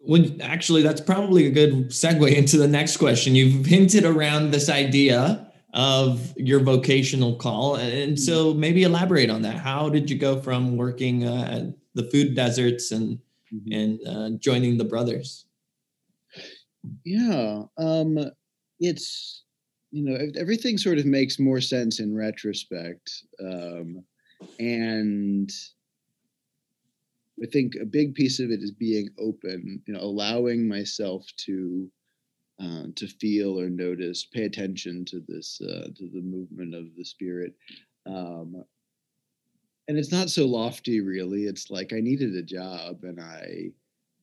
when 0.05 0.39
actually 0.41 0.81
that's 0.81 1.01
probably 1.01 1.47
a 1.47 1.51
good 1.51 1.89
segue 1.89 2.33
into 2.33 2.57
the 2.57 2.67
next 2.67 2.97
question. 2.97 3.35
You've 3.35 3.65
hinted 3.65 4.05
around 4.05 4.51
this 4.51 4.69
idea 4.69 5.51
of 5.73 6.33
your 6.37 6.61
vocational 6.61 7.35
call 7.35 7.75
and 7.75 8.17
so 8.17 8.53
maybe 8.53 8.83
elaborate 8.83 9.29
on 9.29 9.41
that. 9.41 9.57
How 9.57 9.89
did 9.89 10.09
you 10.09 10.17
go 10.17 10.39
from 10.39 10.77
working 10.77 11.27
uh, 11.27 11.49
at 11.51 11.73
the 11.95 12.09
food 12.09 12.35
deserts 12.35 12.91
and 12.91 13.19
mm-hmm. 13.53 13.71
and 13.71 13.99
uh, 14.07 14.37
joining 14.39 14.77
the 14.77 14.85
brothers? 14.85 15.45
Yeah 17.03 17.63
um 17.77 18.19
it's 18.79 19.43
you 19.91 20.03
know 20.03 20.17
everything 20.39 20.77
sort 20.77 20.97
of 20.97 21.05
makes 21.05 21.39
more 21.39 21.61
sense 21.61 21.99
in 21.99 22.15
retrospect 22.15 23.09
um 23.39 24.03
and 24.59 25.51
I 27.41 27.47
think 27.47 27.73
a 27.75 27.85
big 27.85 28.15
piece 28.15 28.39
of 28.39 28.49
it 28.49 28.61
is 28.61 28.71
being 28.71 29.09
open, 29.19 29.81
you 29.85 29.93
know, 29.93 29.99
allowing 29.99 30.67
myself 30.67 31.25
to 31.45 31.89
uh, 32.61 32.85
to 32.95 33.07
feel 33.07 33.59
or 33.59 33.69
notice, 33.69 34.25
pay 34.25 34.43
attention 34.43 35.03
to 35.05 35.21
this 35.27 35.59
uh, 35.61 35.89
to 35.95 36.09
the 36.13 36.21
movement 36.21 36.73
of 36.73 36.85
the 36.95 37.03
spirit. 37.03 37.53
Um, 38.05 38.63
and 39.87 39.97
it's 39.97 40.11
not 40.11 40.29
so 40.29 40.45
lofty, 40.45 41.01
really. 41.01 41.43
It's 41.43 41.69
like 41.69 41.91
I 41.91 41.99
needed 41.99 42.33
a 42.35 42.41
job, 42.41 43.03
and 43.03 43.19
I 43.19 43.71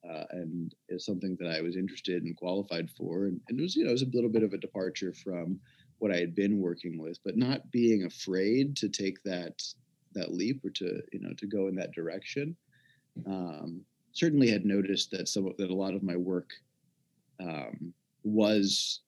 uh, 0.08 0.24
and 0.30 0.74
it's 0.88 1.04
something 1.04 1.36
that 1.38 1.50
I 1.50 1.60
was 1.60 1.76
interested 1.76 2.22
and 2.22 2.36
qualified 2.36 2.90
for, 2.90 3.26
and, 3.26 3.40
and 3.48 3.60
it 3.60 3.62
was 3.62 3.76
you 3.76 3.84
know 3.84 3.90
it 3.90 3.92
was 3.92 4.02
a 4.02 4.10
little 4.14 4.30
bit 4.30 4.42
of 4.42 4.54
a 4.54 4.58
departure 4.58 5.12
from 5.12 5.60
what 5.98 6.10
I 6.10 6.16
had 6.16 6.34
been 6.34 6.58
working 6.58 7.00
with, 7.00 7.18
but 7.24 7.36
not 7.36 7.70
being 7.70 8.04
afraid 8.04 8.76
to 8.76 8.88
take 8.88 9.22
that 9.24 9.62
that 10.14 10.32
leap 10.32 10.64
or 10.64 10.70
to 10.70 11.02
you 11.12 11.20
know 11.20 11.34
to 11.36 11.46
go 11.46 11.68
in 11.68 11.74
that 11.76 11.92
direction 11.92 12.56
um, 13.26 13.82
certainly 14.12 14.50
had 14.50 14.64
noticed 14.64 15.10
that 15.10 15.28
some 15.28 15.52
that 15.58 15.70
a 15.70 15.74
lot 15.74 15.94
of 15.94 16.02
my 16.02 16.16
work 16.16 16.50
um, 17.40 17.92
was 18.24 19.00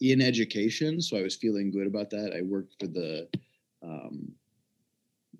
in 0.00 0.20
education, 0.20 1.00
so 1.00 1.16
I 1.16 1.22
was 1.22 1.36
feeling 1.36 1.70
good 1.70 1.86
about 1.86 2.10
that. 2.10 2.34
I 2.36 2.42
worked 2.42 2.74
for 2.80 2.86
the 2.86 3.28
um, 3.82 4.32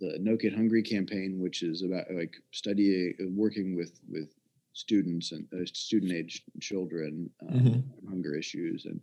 the 0.00 0.18
No 0.20 0.36
Kid 0.36 0.54
Hungry 0.54 0.82
campaign, 0.82 1.40
which 1.40 1.62
is 1.62 1.82
about 1.82 2.06
like 2.12 2.34
studying, 2.52 3.14
working 3.36 3.76
with 3.76 4.00
with 4.08 4.34
students 4.74 5.32
and 5.32 5.46
uh, 5.52 5.66
student 5.66 6.12
age 6.12 6.42
children 6.60 7.28
um, 7.48 7.60
mm-hmm. 7.60 8.08
hunger 8.08 8.34
issues, 8.34 8.86
and 8.86 9.00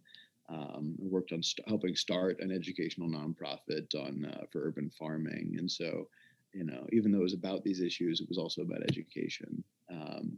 um, 0.49 0.95
worked 0.97 1.31
on 1.31 1.43
st- 1.43 1.67
helping 1.67 1.95
start 1.95 2.39
an 2.39 2.51
educational 2.51 3.07
nonprofit 3.07 3.93
on 3.95 4.25
uh, 4.25 4.45
for 4.51 4.67
urban 4.67 4.89
farming, 4.97 5.55
and 5.57 5.69
so 5.69 6.07
you 6.53 6.63
know, 6.63 6.85
even 6.91 7.11
though 7.11 7.19
it 7.19 7.23
was 7.23 7.33
about 7.33 7.63
these 7.63 7.81
issues, 7.81 8.21
it 8.21 8.29
was 8.29 8.37
also 8.37 8.61
about 8.61 8.83
education. 8.83 9.63
Um, 9.91 10.37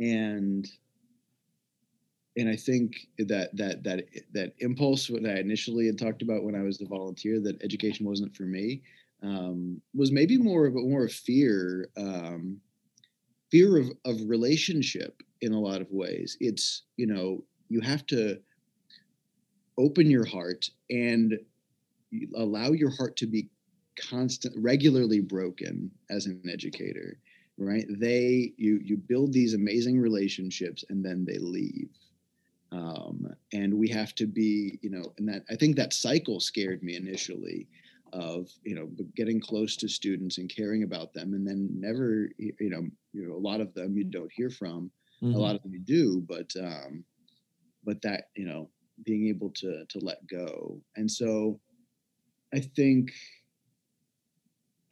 and 0.00 0.68
and 2.36 2.48
I 2.48 2.56
think 2.56 3.08
that 3.18 3.56
that 3.56 3.84
that 3.84 4.06
that 4.32 4.54
impulse 4.58 5.06
that 5.08 5.24
I 5.26 5.38
initially 5.38 5.86
had 5.86 5.98
talked 5.98 6.22
about 6.22 6.42
when 6.42 6.54
I 6.54 6.62
was 6.62 6.78
the 6.78 6.86
volunteer 6.86 7.40
that 7.40 7.62
education 7.62 8.06
wasn't 8.06 8.36
for 8.36 8.44
me 8.44 8.82
um, 9.22 9.80
was 9.94 10.12
maybe 10.12 10.36
more 10.36 10.66
of 10.66 10.74
a 10.76 10.80
more 10.80 11.04
of 11.04 11.12
fear, 11.12 11.88
um, 11.96 12.60
fear 13.50 13.78
of 13.78 13.90
of 14.04 14.16
relationship 14.26 15.22
in 15.40 15.52
a 15.52 15.60
lot 15.60 15.80
of 15.80 15.90
ways. 15.90 16.36
It's 16.40 16.82
you 16.96 17.06
know 17.06 17.44
you 17.68 17.80
have 17.80 18.06
to 18.06 18.38
open 19.78 20.10
your 20.10 20.24
heart 20.24 20.68
and 20.90 21.34
allow 22.36 22.70
your 22.72 22.90
heart 22.90 23.16
to 23.16 23.26
be 23.26 23.48
constant 23.96 24.54
regularly 24.56 25.20
broken 25.20 25.90
as 26.10 26.26
an 26.26 26.42
educator 26.50 27.18
right? 27.58 27.86
They 27.88 28.52
you 28.56 28.80
you 28.82 28.96
build 28.96 29.32
these 29.32 29.54
amazing 29.54 30.00
relationships 30.00 30.84
and 30.88 31.04
then 31.04 31.24
they 31.24 31.38
leave. 31.38 31.90
Um, 32.72 33.28
and 33.52 33.72
we 33.72 33.88
have 33.88 34.14
to 34.16 34.26
be 34.26 34.78
you 34.82 34.90
know 34.90 35.12
and 35.18 35.28
that 35.28 35.44
i 35.48 35.54
think 35.54 35.76
that 35.76 35.92
cycle 35.92 36.40
scared 36.40 36.82
me 36.82 36.96
initially 36.96 37.68
of 38.12 38.48
you 38.64 38.74
know 38.74 38.90
getting 39.14 39.40
close 39.40 39.76
to 39.76 39.88
students 39.88 40.38
and 40.38 40.52
caring 40.52 40.82
about 40.82 41.12
them 41.12 41.34
and 41.34 41.46
then 41.46 41.68
never 41.72 42.30
you 42.36 42.70
know 42.70 42.84
you 43.12 43.28
know 43.28 43.34
a 43.34 43.46
lot 43.48 43.60
of 43.60 43.72
them 43.74 43.96
you 43.96 44.02
don't 44.02 44.32
hear 44.32 44.50
from 44.50 44.90
mm-hmm. 45.22 45.34
a 45.34 45.38
lot 45.38 45.54
of 45.54 45.62
them 45.62 45.72
you 45.72 45.78
do 45.78 46.20
but 46.28 46.50
um 46.60 47.04
but 47.84 48.02
that 48.02 48.24
you 48.34 48.44
know 48.44 48.68
being 49.04 49.28
able 49.28 49.50
to 49.50 49.84
to 49.88 49.98
let 50.00 50.26
go. 50.26 50.80
And 50.96 51.08
so 51.08 51.60
i 52.52 52.58
think 52.58 53.12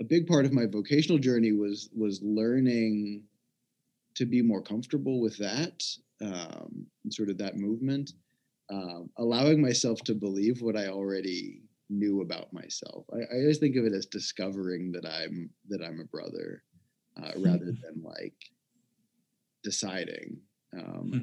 a 0.02 0.04
big 0.04 0.26
part 0.26 0.44
of 0.44 0.52
my 0.52 0.66
vocational 0.66 1.18
journey 1.18 1.52
was 1.52 1.88
was 1.94 2.20
learning 2.22 3.22
to 4.16 4.26
be 4.26 4.42
more 4.42 4.60
comfortable 4.60 5.20
with 5.20 5.38
that 5.38 5.82
um, 6.20 6.86
sort 7.08 7.30
of 7.30 7.38
that 7.38 7.56
movement 7.56 8.12
um, 8.70 9.08
allowing 9.18 9.62
myself 9.62 10.00
to 10.02 10.14
believe 10.14 10.60
what 10.60 10.76
i 10.76 10.88
already 10.88 11.62
knew 11.88 12.20
about 12.20 12.52
myself 12.52 13.04
I, 13.12 13.18
I 13.32 13.38
always 13.40 13.58
think 13.58 13.76
of 13.76 13.84
it 13.84 13.92
as 13.92 14.06
discovering 14.06 14.92
that 14.92 15.06
i'm 15.06 15.50
that 15.68 15.82
i'm 15.82 16.00
a 16.00 16.04
brother 16.16 16.64
uh, 17.22 17.32
rather 17.36 17.66
hmm. 17.66 17.80
than 17.82 18.02
like 18.02 18.40
deciding 19.62 20.38
um, 20.76 21.10
hmm. 21.12 21.18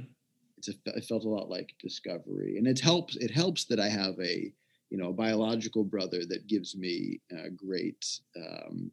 it's 0.58 0.70
a, 0.70 0.74
it 0.98 1.04
felt 1.04 1.26
a 1.26 1.30
lot 1.30 1.50
like 1.50 1.76
discovery 1.82 2.58
and 2.58 2.66
it 2.66 2.80
helps 2.80 3.18
it 3.18 3.32
helps 3.32 3.66
that 3.66 3.80
i 3.80 3.90
have 3.90 4.16
a 4.22 4.54
you 4.90 4.98
know, 4.98 5.10
a 5.10 5.14
biological 5.14 5.84
brother 5.84 6.22
that 6.28 6.48
gives 6.48 6.76
me 6.76 7.20
uh, 7.32 7.50
great 7.56 8.06
um, 8.36 8.92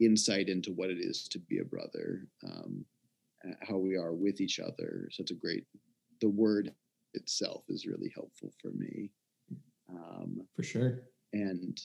insight 0.00 0.48
into 0.48 0.72
what 0.72 0.90
it 0.90 0.98
is 0.98 1.28
to 1.28 1.38
be 1.38 1.58
a 1.58 1.64
brother, 1.64 2.26
um, 2.44 2.84
how 3.60 3.76
we 3.76 3.96
are 3.96 4.12
with 4.12 4.40
each 4.40 4.58
other. 4.58 5.08
So 5.12 5.22
it's 5.22 5.30
a 5.30 5.34
great, 5.34 5.64
the 6.20 6.28
word 6.28 6.72
itself 7.14 7.62
is 7.68 7.86
really 7.86 8.10
helpful 8.14 8.52
for 8.60 8.72
me. 8.72 9.10
Um, 9.88 10.40
for 10.56 10.64
sure. 10.64 11.02
and 11.32 11.80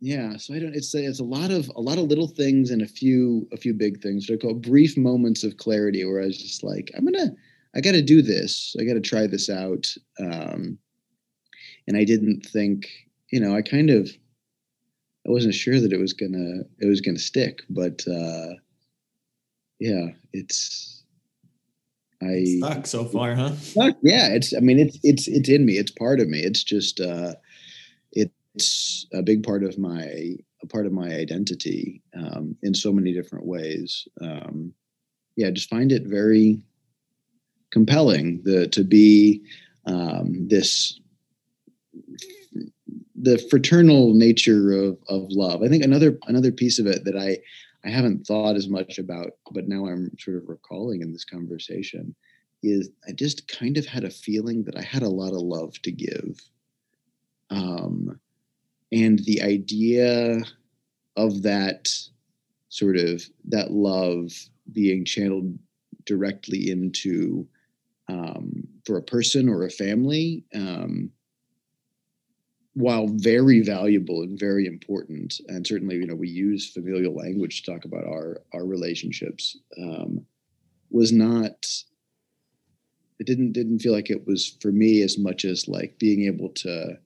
yeah 0.00 0.36
so 0.36 0.54
i 0.54 0.58
don't 0.58 0.74
it's 0.74 0.94
it's 0.94 1.20
a 1.20 1.24
lot 1.24 1.50
of 1.50 1.70
a 1.76 1.80
lot 1.80 1.98
of 1.98 2.04
little 2.04 2.28
things 2.28 2.70
and 2.70 2.82
a 2.82 2.86
few 2.86 3.48
a 3.52 3.56
few 3.56 3.72
big 3.72 4.00
things 4.02 4.28
what 4.28 4.36
i 4.36 4.38
call 4.38 4.54
brief 4.54 4.96
moments 4.96 5.44
of 5.44 5.56
clarity 5.56 6.04
where 6.04 6.22
i 6.22 6.26
was 6.26 6.40
just 6.40 6.62
like 6.62 6.90
i'm 6.96 7.04
gonna 7.04 7.30
i 7.74 7.80
gotta 7.80 8.02
do 8.02 8.22
this 8.22 8.74
i 8.80 8.84
gotta 8.84 9.00
try 9.00 9.26
this 9.26 9.48
out 9.48 9.86
um 10.20 10.78
and 11.86 11.96
i 11.96 12.04
didn't 12.04 12.44
think 12.44 12.88
you 13.30 13.40
know 13.40 13.54
i 13.54 13.62
kind 13.62 13.90
of 13.90 14.10
i 15.26 15.30
wasn't 15.30 15.54
sure 15.54 15.80
that 15.80 15.92
it 15.92 16.00
was 16.00 16.12
gonna 16.12 16.62
it 16.78 16.86
was 16.86 17.00
gonna 17.00 17.18
stick 17.18 17.60
but 17.70 18.02
uh 18.08 18.54
yeah 19.80 20.08
it's 20.32 21.02
i 22.22 22.44
stuck 22.58 22.86
so 22.86 23.04
far 23.04 23.34
huh 23.34 23.54
stuck, 23.56 23.96
yeah 24.02 24.28
it's 24.28 24.54
i 24.54 24.60
mean 24.60 24.78
it's 24.78 24.98
it's 25.02 25.28
it's 25.28 25.48
in 25.48 25.66
me 25.66 25.74
it's 25.74 25.90
part 25.92 26.20
of 26.20 26.28
me 26.28 26.40
it's 26.40 26.62
just 26.62 27.00
uh 27.00 27.34
it's 28.54 29.06
a 29.12 29.22
big 29.22 29.42
part 29.42 29.64
of 29.64 29.78
my 29.78 30.36
a 30.64 30.66
part 30.66 30.86
of 30.86 30.92
my 30.92 31.08
identity 31.08 32.02
um, 32.16 32.56
in 32.62 32.74
so 32.74 32.92
many 32.92 33.12
different 33.12 33.46
ways. 33.46 34.08
Um, 34.20 34.72
yeah, 35.36 35.48
I 35.48 35.50
just 35.50 35.68
find 35.68 35.92
it 35.92 36.04
very 36.06 36.60
compelling 37.70 38.40
the 38.44 38.68
to 38.68 38.84
be 38.84 39.42
um, 39.86 40.48
this 40.48 40.98
the 43.24 43.38
fraternal 43.50 44.12
nature 44.12 44.72
of 44.72 44.98
of 45.08 45.30
love. 45.30 45.62
I 45.62 45.68
think 45.68 45.82
another 45.82 46.18
another 46.26 46.52
piece 46.52 46.78
of 46.78 46.86
it 46.86 47.04
that 47.04 47.16
I 47.16 47.38
I 47.86 47.90
haven't 47.90 48.26
thought 48.26 48.56
as 48.56 48.68
much 48.68 48.98
about, 48.98 49.32
but 49.50 49.68
now 49.68 49.86
I'm 49.86 50.10
sort 50.18 50.36
of 50.36 50.48
recalling 50.48 51.02
in 51.02 51.12
this 51.12 51.24
conversation 51.24 52.14
is 52.62 52.90
I 53.06 53.12
just 53.12 53.46
kind 53.48 53.76
of 53.76 53.84
had 53.84 54.04
a 54.04 54.10
feeling 54.10 54.64
that 54.64 54.76
I 54.76 54.82
had 54.82 55.02
a 55.02 55.08
lot 55.08 55.32
of 55.32 55.42
love 55.42 55.80
to 55.82 55.92
give. 55.92 56.40
Um, 57.50 58.18
and 58.90 59.18
the 59.20 59.42
idea 59.42 60.40
of 61.16 61.42
that 61.42 61.88
sort 62.68 62.96
of 62.96 63.22
that 63.48 63.70
love 63.70 64.32
being 64.72 65.04
channeled 65.04 65.58
directly 66.06 66.70
into 66.70 67.46
um, 68.08 68.66
for 68.84 68.96
a 68.96 69.02
person 69.02 69.48
or 69.48 69.64
a 69.64 69.70
family 69.70 70.44
um, 70.54 71.10
while 72.74 73.06
very 73.08 73.60
valuable 73.60 74.22
and 74.22 74.38
very 74.38 74.66
important 74.66 75.40
and 75.48 75.66
certainly 75.66 75.96
you 75.96 76.06
know 76.06 76.14
we 76.14 76.28
use 76.28 76.70
familial 76.70 77.14
language 77.14 77.62
to 77.62 77.72
talk 77.72 77.84
about 77.84 78.04
our 78.04 78.40
our 78.52 78.66
relationships 78.66 79.56
um, 79.80 80.24
was 80.90 81.12
not 81.12 81.66
it 83.18 83.26
didn't 83.26 83.52
didn't 83.52 83.78
feel 83.78 83.92
like 83.92 84.10
it 84.10 84.26
was 84.26 84.56
for 84.60 84.72
me 84.72 85.02
as 85.02 85.18
much 85.18 85.44
as 85.44 85.68
like 85.68 85.98
being 85.98 86.24
able 86.26 86.48
to 86.50 86.98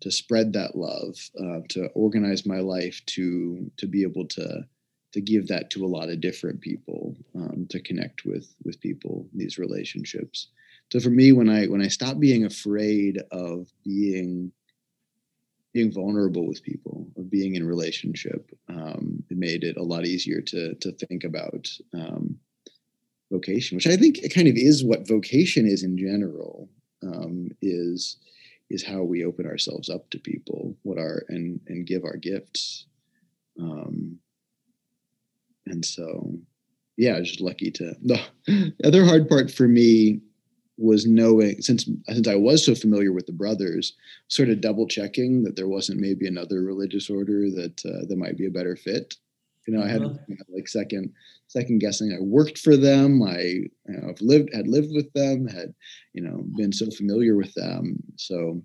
to 0.00 0.10
spread 0.10 0.52
that 0.52 0.76
love, 0.76 1.16
uh, 1.40 1.60
to 1.70 1.86
organize 1.94 2.46
my 2.46 2.60
life, 2.60 3.00
to 3.06 3.70
to 3.76 3.86
be 3.86 4.02
able 4.02 4.26
to 4.26 4.64
to 5.12 5.20
give 5.20 5.48
that 5.48 5.70
to 5.70 5.84
a 5.84 5.88
lot 5.88 6.10
of 6.10 6.20
different 6.20 6.60
people, 6.60 7.16
um, 7.34 7.66
to 7.70 7.80
connect 7.80 8.24
with 8.24 8.54
with 8.64 8.80
people, 8.80 9.26
these 9.34 9.58
relationships. 9.58 10.48
So 10.92 11.00
for 11.00 11.10
me, 11.10 11.32
when 11.32 11.48
I 11.48 11.66
when 11.66 11.82
I 11.82 11.88
stopped 11.88 12.20
being 12.20 12.44
afraid 12.44 13.22
of 13.30 13.68
being 13.84 14.52
being 15.76 15.92
vulnerable 15.92 16.46
with 16.46 16.62
people, 16.62 17.06
of 17.18 17.30
being 17.30 17.54
in 17.54 17.66
relationship, 17.66 18.50
um, 18.70 19.22
it 19.28 19.36
made 19.36 19.62
it 19.62 19.76
a 19.76 19.82
lot 19.82 20.06
easier 20.06 20.40
to 20.40 20.74
to 20.76 20.90
think 20.92 21.22
about 21.22 21.68
um, 21.92 22.38
vocation, 23.30 23.76
which 23.76 23.86
I 23.86 23.96
think 23.96 24.18
it 24.18 24.34
kind 24.34 24.48
of 24.48 24.54
is 24.56 24.82
what 24.82 25.06
vocation 25.06 25.66
is 25.66 25.82
in 25.82 25.98
general. 25.98 26.70
Um, 27.02 27.50
is 27.60 28.16
is 28.70 28.82
how 28.82 29.02
we 29.02 29.22
open 29.22 29.46
ourselves 29.46 29.90
up 29.90 30.08
to 30.10 30.18
people 30.18 30.74
what 30.82 30.98
our 30.98 31.24
and 31.28 31.60
and 31.68 31.86
give 31.86 32.04
our 32.04 32.16
gifts 32.16 32.86
um 33.60 34.18
and 35.66 35.84
so 35.84 36.32
yeah 36.96 37.12
i 37.14 37.18
was 37.18 37.28
just 37.28 37.40
lucky 37.40 37.70
to 37.70 37.94
the 38.02 38.72
other 38.82 39.04
hard 39.04 39.28
part 39.28 39.50
for 39.50 39.68
me 39.68 40.20
was 40.78 41.06
knowing 41.06 41.60
since 41.62 41.88
since 42.08 42.28
i 42.28 42.34
was 42.34 42.64
so 42.64 42.74
familiar 42.74 43.12
with 43.12 43.26
the 43.26 43.32
brothers 43.32 43.94
sort 44.28 44.50
of 44.50 44.60
double 44.60 44.86
checking 44.86 45.42
that 45.42 45.56
there 45.56 45.68
wasn't 45.68 45.98
maybe 45.98 46.26
another 46.26 46.62
religious 46.62 47.08
order 47.08 47.50
that 47.50 47.80
uh, 47.86 48.04
that 48.06 48.18
might 48.18 48.36
be 48.36 48.46
a 48.46 48.50
better 48.50 48.76
fit 48.76 49.14
you 49.66 49.76
know, 49.76 49.82
I 49.82 49.88
had 49.88 50.02
uh-huh. 50.02 50.34
like 50.48 50.68
second 50.68 51.12
second 51.48 51.78
guessing. 51.78 52.12
I 52.12 52.22
worked 52.22 52.58
for 52.58 52.76
them. 52.76 53.22
I 53.22 53.40
you 53.40 53.70
know, 53.88 54.08
I've 54.08 54.20
lived 54.20 54.50
had 54.54 54.68
lived 54.68 54.92
with 54.92 55.12
them. 55.12 55.46
Had 55.46 55.74
you 56.12 56.22
know 56.22 56.44
been 56.56 56.72
so 56.72 56.90
familiar 56.90 57.36
with 57.36 57.52
them. 57.54 57.98
So, 58.16 58.62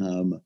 um, 0.00 0.40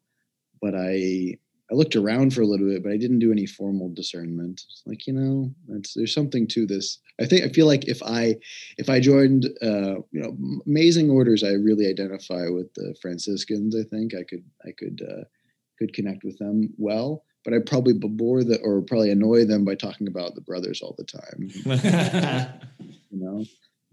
but 0.63 0.75
I 0.75 1.37
I 1.71 1.75
looked 1.75 1.97
around 1.97 2.33
for 2.33 2.41
a 2.41 2.47
little 2.47 2.67
bit, 2.67 2.83
but 2.83 2.93
I 2.93 2.97
didn't 2.97 3.19
do 3.19 3.33
any 3.33 3.45
formal 3.45 3.93
discernment. 3.93 4.63
It's 4.71 4.83
like 4.87 5.07
you 5.07 5.13
know, 5.13 5.51
there's 5.95 6.15
something 6.15 6.47
to 6.49 6.67
this. 6.67 6.99
I 7.21 7.27
think 7.27 7.45
I 7.45 7.49
feel 7.49 7.67
like 7.67 7.89
if 7.89 8.03
I 8.03 8.37
if 8.79 8.89
I 8.89 9.01
joined, 9.01 9.47
uh, 9.63 9.97
you 10.13 10.21
know, 10.21 10.37
amazing 10.67 11.11
orders, 11.11 11.43
I 11.43 11.53
really 11.53 11.87
identify 11.87 12.49
with 12.49 12.73
the 12.75 12.95
Franciscans. 13.01 13.75
I 13.75 13.85
think 13.85 14.15
I 14.15 14.23
could 14.23 14.45
I 14.67 14.73
could 14.79 15.01
uh, 15.03 15.25
could 15.79 15.95
connect 15.95 16.25
with 16.25 16.39
them 16.39 16.75
well 16.77 17.25
but 17.47 17.55
I 17.55 17.59
probably 17.61 17.93
bore 17.95 18.43
the 18.43 18.59
or 18.61 18.83
probably 18.83 19.13
annoy 19.13 19.45
them 19.45 19.65
by 19.65 19.77
talking 19.77 20.09
about 20.09 20.35
the 20.35 20.41
brothers 20.41 20.83
all 20.83 20.97
the 20.99 21.05
time. 21.05 21.49
you 23.11 23.21
know, 23.21 23.45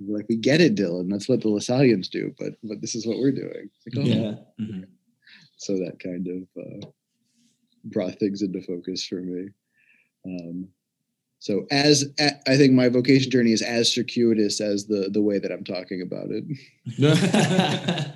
like 0.07 0.25
we 0.27 0.37
get 0.37 0.59
it, 0.59 0.75
Dylan. 0.75 1.07
That's 1.07 1.29
what 1.29 1.41
the 1.41 1.49
Lasallians 1.49 2.09
do, 2.09 2.33
but 2.39 2.53
but 2.63 2.81
this 2.81 2.95
is 2.95 3.05
what 3.05 3.19
we're 3.19 3.31
doing. 3.31 3.69
Like, 3.85 3.97
oh. 3.97 4.01
Yeah. 4.01 4.33
Mm-hmm. 4.59 4.81
So 5.57 5.73
that 5.73 5.99
kind 6.03 6.27
of 6.27 6.63
uh, 6.63 6.87
brought 7.85 8.17
things 8.17 8.41
into 8.41 8.59
focus 8.59 9.05
for 9.05 9.21
me. 9.21 9.49
Um, 10.25 10.69
so 11.43 11.65
as 11.71 12.05
I 12.47 12.55
think 12.55 12.71
my 12.71 12.87
vocation 12.87 13.29
journey 13.29 13.51
is 13.51 13.61
as 13.61 13.93
circuitous 13.93 14.61
as 14.61 14.85
the 14.85 15.09
the 15.11 15.21
way 15.21 15.39
that 15.39 15.51
I'm 15.51 15.65
talking 15.65 16.01
about 16.01 16.27
it. 16.29 18.15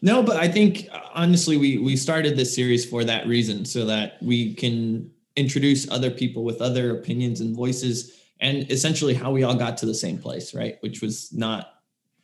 No, 0.00 0.22
but 0.22 0.36
I 0.36 0.46
think 0.46 0.88
honestly, 1.12 1.56
we 1.56 1.78
we 1.78 1.96
started 1.96 2.36
this 2.36 2.54
series 2.54 2.84
for 2.88 3.02
that 3.02 3.26
reason, 3.26 3.64
so 3.64 3.84
that 3.86 4.22
we 4.22 4.54
can 4.54 5.10
introduce 5.34 5.90
other 5.90 6.08
people 6.08 6.44
with 6.44 6.60
other 6.60 6.96
opinions 6.96 7.40
and 7.40 7.56
voices, 7.56 8.16
and 8.40 8.70
essentially 8.70 9.12
how 9.12 9.32
we 9.32 9.42
all 9.42 9.56
got 9.56 9.76
to 9.78 9.86
the 9.86 9.94
same 9.94 10.18
place, 10.18 10.54
right? 10.54 10.76
Which 10.82 11.02
was 11.02 11.32
not 11.32 11.82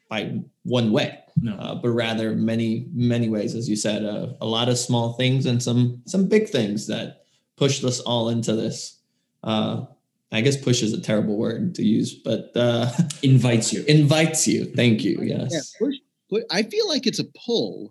by 0.08 0.38
one 0.62 0.92
way, 0.92 1.18
no. 1.42 1.56
uh, 1.56 1.74
but 1.74 1.90
rather 1.90 2.36
many 2.36 2.86
many 2.92 3.28
ways, 3.28 3.56
as 3.56 3.68
you 3.68 3.74
said, 3.74 4.04
uh, 4.04 4.28
a 4.40 4.46
lot 4.46 4.68
of 4.68 4.78
small 4.78 5.14
things 5.14 5.44
and 5.46 5.60
some 5.60 6.00
some 6.06 6.28
big 6.28 6.48
things 6.48 6.86
that 6.86 7.24
pushed 7.56 7.82
us 7.82 7.98
all 7.98 8.28
into 8.28 8.54
this. 8.54 9.00
Uh, 9.42 9.86
I 10.34 10.40
guess 10.40 10.56
push 10.56 10.82
is 10.82 10.92
a 10.92 11.00
terrible 11.00 11.36
word 11.36 11.74
to 11.76 11.84
use, 11.84 12.12
but 12.12 12.50
uh, 12.56 12.90
invites 13.22 13.72
you. 13.72 13.84
Invites 13.84 14.48
you. 14.48 14.64
Thank 14.64 15.04
you. 15.04 15.20
Yes. 15.22 15.50
Yeah, 15.52 15.86
push 15.86 15.96
but 16.30 16.42
I 16.50 16.64
feel 16.64 16.88
like 16.88 17.06
it's 17.06 17.20
a 17.20 17.26
pull. 17.46 17.90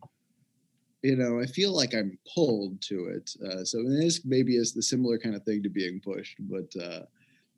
You 1.02 1.16
know, 1.16 1.40
I 1.40 1.46
feel 1.46 1.74
like 1.74 1.94
I'm 1.94 2.18
pulled 2.34 2.82
to 2.84 3.08
it. 3.08 3.32
Uh, 3.46 3.64
so 3.64 3.82
this 3.84 4.26
maybe 4.26 4.58
is 4.58 4.74
the 4.74 4.82
similar 4.82 5.18
kind 5.18 5.36
of 5.36 5.44
thing 5.44 5.64
to 5.64 5.70
being 5.70 6.02
pushed, 6.02 6.38
but 6.42 6.70
uh, 6.82 7.04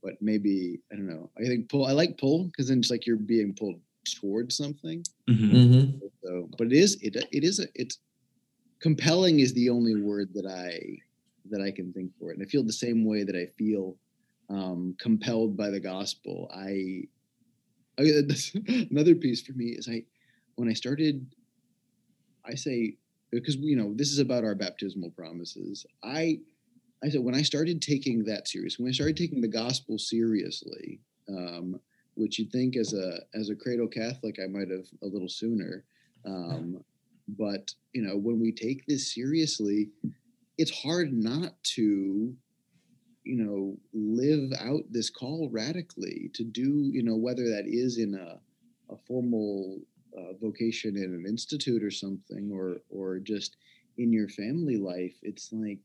but 0.03 0.13
maybe 0.21 0.79
I 0.91 0.95
don't 0.95 1.07
know. 1.07 1.31
I 1.39 1.45
think 1.45 1.69
pull. 1.69 1.85
I 1.85 1.91
like 1.91 2.19
pull 2.19 2.45
because 2.45 2.67
then 2.67 2.79
it's 2.79 2.91
like 2.91 3.07
you're 3.07 3.17
being 3.17 3.53
pulled 3.53 3.79
towards 4.19 4.55
something. 4.55 5.03
Mm-hmm. 5.27 5.55
mm-hmm. 5.55 5.97
So, 6.23 6.49
but 6.57 6.67
it 6.67 6.73
is 6.73 6.97
it 7.01 7.15
it 7.31 7.43
is 7.43 7.59
a, 7.59 7.65
it's 7.73 7.97
compelling 8.79 9.39
is 9.39 9.53
the 9.53 9.69
only 9.71 9.95
word 9.99 10.29
that 10.35 10.45
I 10.45 10.79
that 11.49 11.61
I 11.61 11.71
can 11.71 11.91
think 11.93 12.11
for 12.19 12.29
it. 12.29 12.37
And 12.37 12.45
I 12.45 12.49
feel 12.49 12.63
the 12.63 12.73
same 12.73 13.05
way 13.05 13.23
that 13.23 13.35
I 13.35 13.47
feel 13.57 13.97
um, 14.49 14.95
compelled 14.99 15.57
by 15.57 15.69
the 15.69 15.79
gospel. 15.79 16.51
I, 16.53 17.03
I 17.99 18.03
another 18.91 19.15
piece 19.15 19.41
for 19.41 19.53
me 19.53 19.69
is 19.69 19.87
I 19.89 20.03
when 20.55 20.69
I 20.69 20.73
started, 20.73 21.25
I 22.45 22.55
say 22.55 22.97
because 23.31 23.55
you 23.57 23.75
know 23.75 23.93
this 23.93 24.11
is 24.11 24.19
about 24.19 24.43
our 24.43 24.55
baptismal 24.55 25.11
promises. 25.11 25.85
I 26.03 26.39
I 27.03 27.09
said 27.09 27.21
when 27.21 27.35
I 27.35 27.41
started 27.41 27.81
taking 27.81 28.23
that 28.25 28.47
serious, 28.47 28.79
when 28.79 28.87
I 28.87 28.93
started 28.93 29.17
taking 29.17 29.41
the 29.41 29.47
gospel 29.47 29.97
seriously, 29.97 30.99
um, 31.29 31.79
which 32.15 32.39
you'd 32.39 32.51
think 32.51 32.77
as 32.77 32.93
a 32.93 33.19
as 33.33 33.49
a 33.49 33.55
cradle 33.55 33.87
Catholic 33.87 34.37
I 34.43 34.47
might 34.47 34.69
have 34.69 34.85
a 35.01 35.07
little 35.07 35.29
sooner, 35.29 35.83
um, 36.25 36.83
but 37.37 37.71
you 37.93 38.01
know 38.01 38.17
when 38.17 38.39
we 38.39 38.51
take 38.51 38.85
this 38.85 39.13
seriously, 39.13 39.89
it's 40.57 40.71
hard 40.71 41.13
not 41.13 41.61
to 41.75 42.35
you 43.25 43.35
know 43.35 43.77
live 43.93 44.51
out 44.61 44.83
this 44.91 45.09
call 45.09 45.49
radically 45.51 46.31
to 46.33 46.43
do 46.43 46.89
you 46.93 47.03
know 47.03 47.15
whether 47.15 47.43
that 47.49 47.65
is 47.65 47.97
in 47.97 48.13
a 48.15 48.39
a 48.93 48.97
formal 49.07 49.81
uh, 50.17 50.33
vocation 50.41 50.95
in 50.95 51.13
an 51.13 51.25
institute 51.27 51.83
or 51.83 51.91
something, 51.91 52.51
or 52.51 52.77
or 52.89 53.19
just 53.19 53.57
in 53.97 54.13
your 54.13 54.29
family 54.29 54.77
life, 54.77 55.15
it's 55.23 55.51
like 55.51 55.81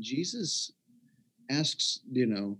Jesus 0.00 0.72
asks, 1.50 2.00
you 2.10 2.26
know, 2.26 2.56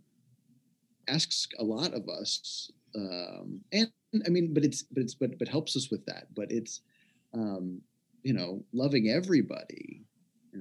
asks 1.09 1.49
a 1.59 1.65
lot 1.65 1.93
of 1.95 2.09
us, 2.09 2.71
um, 2.95 3.61
and 3.73 3.91
I 4.27 4.29
mean, 4.29 4.55
but 4.55 4.65
it's 4.65 4.83
but 4.83 5.03
it's 5.03 5.15
but 5.15 5.39
but 5.39 5.49
helps 5.49 5.77
us 5.77 5.91
with 5.91 6.05
that. 6.07 6.27
But 6.35 6.51
it's 6.51 6.81
um, 7.33 7.81
you 8.23 8.33
know, 8.33 8.65
loving 8.73 9.09
everybody 9.09 10.03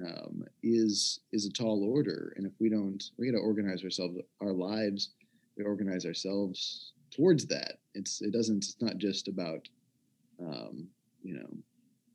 um, 0.02 0.44
is 0.62 1.20
is 1.32 1.46
a 1.46 1.52
tall 1.52 1.84
order. 1.84 2.32
And 2.36 2.46
if 2.46 2.52
we 2.60 2.68
don't, 2.68 3.02
we 3.18 3.30
got 3.30 3.38
to 3.38 3.44
organize 3.44 3.84
ourselves, 3.84 4.18
our 4.40 4.52
lives, 4.52 5.10
we 5.56 5.64
organize 5.64 6.04
ourselves 6.04 6.92
towards 7.10 7.46
that. 7.46 7.78
It's 7.94 8.20
it 8.20 8.32
doesn't. 8.32 8.64
It's 8.64 8.76
not 8.80 8.98
just 8.98 9.28
about 9.28 9.68
um, 10.40 10.88
you 11.22 11.34
know, 11.34 11.48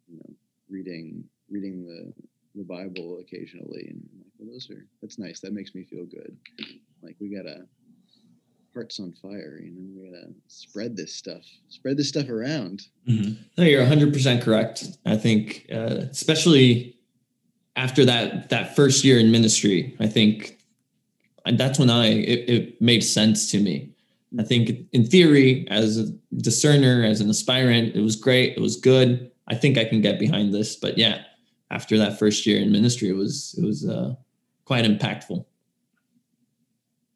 you 0.08 0.18
know, 0.18 0.34
reading 0.70 1.24
reading 1.50 1.86
the 1.86 2.14
the 2.56 2.64
Bible 2.64 3.20
occasionally, 3.22 3.88
and 3.90 4.10
like, 4.18 4.32
well, 4.38 4.52
those 4.52 4.70
are 4.70 4.86
that's 5.02 5.18
nice. 5.18 5.40
That 5.40 5.54
makes 5.54 5.74
me 5.74 5.84
feel 5.84 6.06
good. 6.06 6.38
Like 7.02 7.16
we 7.20 7.34
gotta 7.36 7.66
hearts 8.74 9.00
on 9.00 9.14
fire. 9.14 9.60
You 9.62 9.72
know, 9.72 10.02
we 10.02 10.10
gotta 10.10 10.34
spread 10.48 10.96
this 10.96 11.16
stuff, 11.16 11.44
spread 11.70 11.98
this 11.98 12.10
stuff 12.10 12.30
around. 12.30 12.88
Mm-hmm. 13.08 13.42
No, 13.58 13.64
you're 13.64 13.82
100 13.82 14.14
percent 14.14 14.44
correct. 14.44 14.86
I 15.06 15.18
think, 15.18 15.66
uh, 15.72 16.06
especially 16.12 16.99
after 17.80 18.04
that 18.04 18.50
that 18.50 18.76
first 18.76 19.04
year 19.06 19.18
in 19.20 19.32
ministry, 19.32 19.96
I 20.00 20.08
think 20.08 20.60
that's 21.54 21.80
when 21.80 21.90
I 21.90 22.08
it, 22.08 22.50
it 22.50 22.82
made 22.82 23.04
sense 23.04 23.50
to 23.52 23.60
me. 23.60 23.90
I 24.38 24.44
think 24.44 24.72
in 24.92 25.06
theory, 25.06 25.66
as 25.70 25.98
a 25.98 26.06
discerner, 26.36 27.04
as 27.04 27.22
an 27.22 27.30
aspirant, 27.30 27.96
it 27.96 28.02
was 28.02 28.16
great. 28.16 28.56
It 28.58 28.62
was 28.62 28.76
good. 28.76 29.32
I 29.48 29.56
think 29.56 29.78
I 29.78 29.86
can 29.86 30.02
get 30.02 30.20
behind 30.20 30.54
this. 30.54 30.76
But 30.76 30.98
yeah, 30.98 31.24
after 31.72 31.98
that 31.98 32.20
first 32.20 32.46
year 32.46 32.62
in 32.62 32.72
ministry, 32.72 33.10
it 33.10 33.16
was 33.16 33.56
it 33.58 33.64
was 33.64 33.88
uh, 33.88 34.14
quite 34.66 34.86
impactful. 34.86 35.46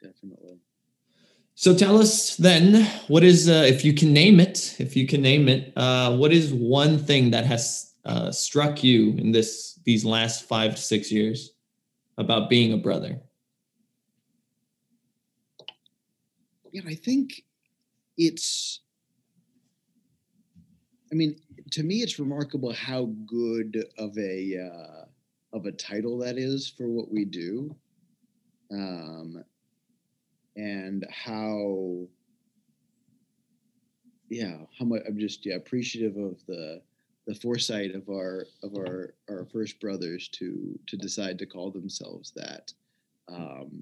Definitely. 0.02 0.58
So 1.56 1.76
tell 1.76 1.98
us 2.00 2.36
then, 2.38 2.86
what 3.10 3.24
is 3.24 3.50
uh, 3.50 3.66
if 3.68 3.84
you 3.86 3.94
can 3.94 4.14
name 4.14 4.40
it? 4.40 4.76
If 4.80 4.96
you 4.96 5.06
can 5.08 5.22
name 5.22 5.50
it, 5.50 5.74
uh, 5.76 6.16
what 6.16 6.32
is 6.32 6.54
one 6.54 6.98
thing 6.98 7.32
that 7.32 7.46
has 7.46 7.94
uh, 8.06 8.32
struck 8.32 8.84
you 8.84 9.12
in 9.18 9.32
this 9.34 9.73
these 9.86 10.06
last 10.06 10.48
five 10.48 10.76
to 10.76 10.82
six 10.82 11.12
years 11.12 11.52
about 12.18 12.50
being 12.50 12.74
a 12.74 12.78
brother? 12.78 13.22
yeah, 16.74 16.82
I 16.88 16.96
think 16.96 17.44
it's. 18.18 18.82
I 21.12 21.16
mean, 21.16 21.36
to 21.72 21.84
me, 21.84 21.98
it's 21.98 22.18
remarkable 22.18 22.74
how 22.74 23.12
good 23.28 23.86
of 24.00 24.18
a 24.18 24.58
uh, 24.58 25.06
of 25.56 25.68
a 25.68 25.72
title 25.72 26.18
that 26.20 26.38
is 26.38 26.74
for 26.76 26.90
what 26.90 27.12
we 27.12 27.26
do, 27.26 27.74
um, 28.72 29.44
and 30.58 31.06
how. 31.12 32.08
Yeah, 34.30 34.58
how 34.80 34.86
much 34.86 35.04
I'm 35.08 35.20
just 35.20 35.46
yeah 35.46 35.56
appreciative 35.56 36.18
of 36.18 36.44
the 36.48 36.82
the 37.26 37.36
foresight 37.36 37.96
of 37.96 38.10
our 38.10 38.46
of 38.64 38.76
our 38.76 39.14
our 39.30 39.46
first 39.46 39.80
brothers 39.80 40.28
to 40.30 40.78
to 40.88 40.98
decide 40.98 41.40
to 41.40 41.46
call 41.46 41.72
themselves 41.72 42.32
that. 42.36 42.74
Um, 43.28 43.82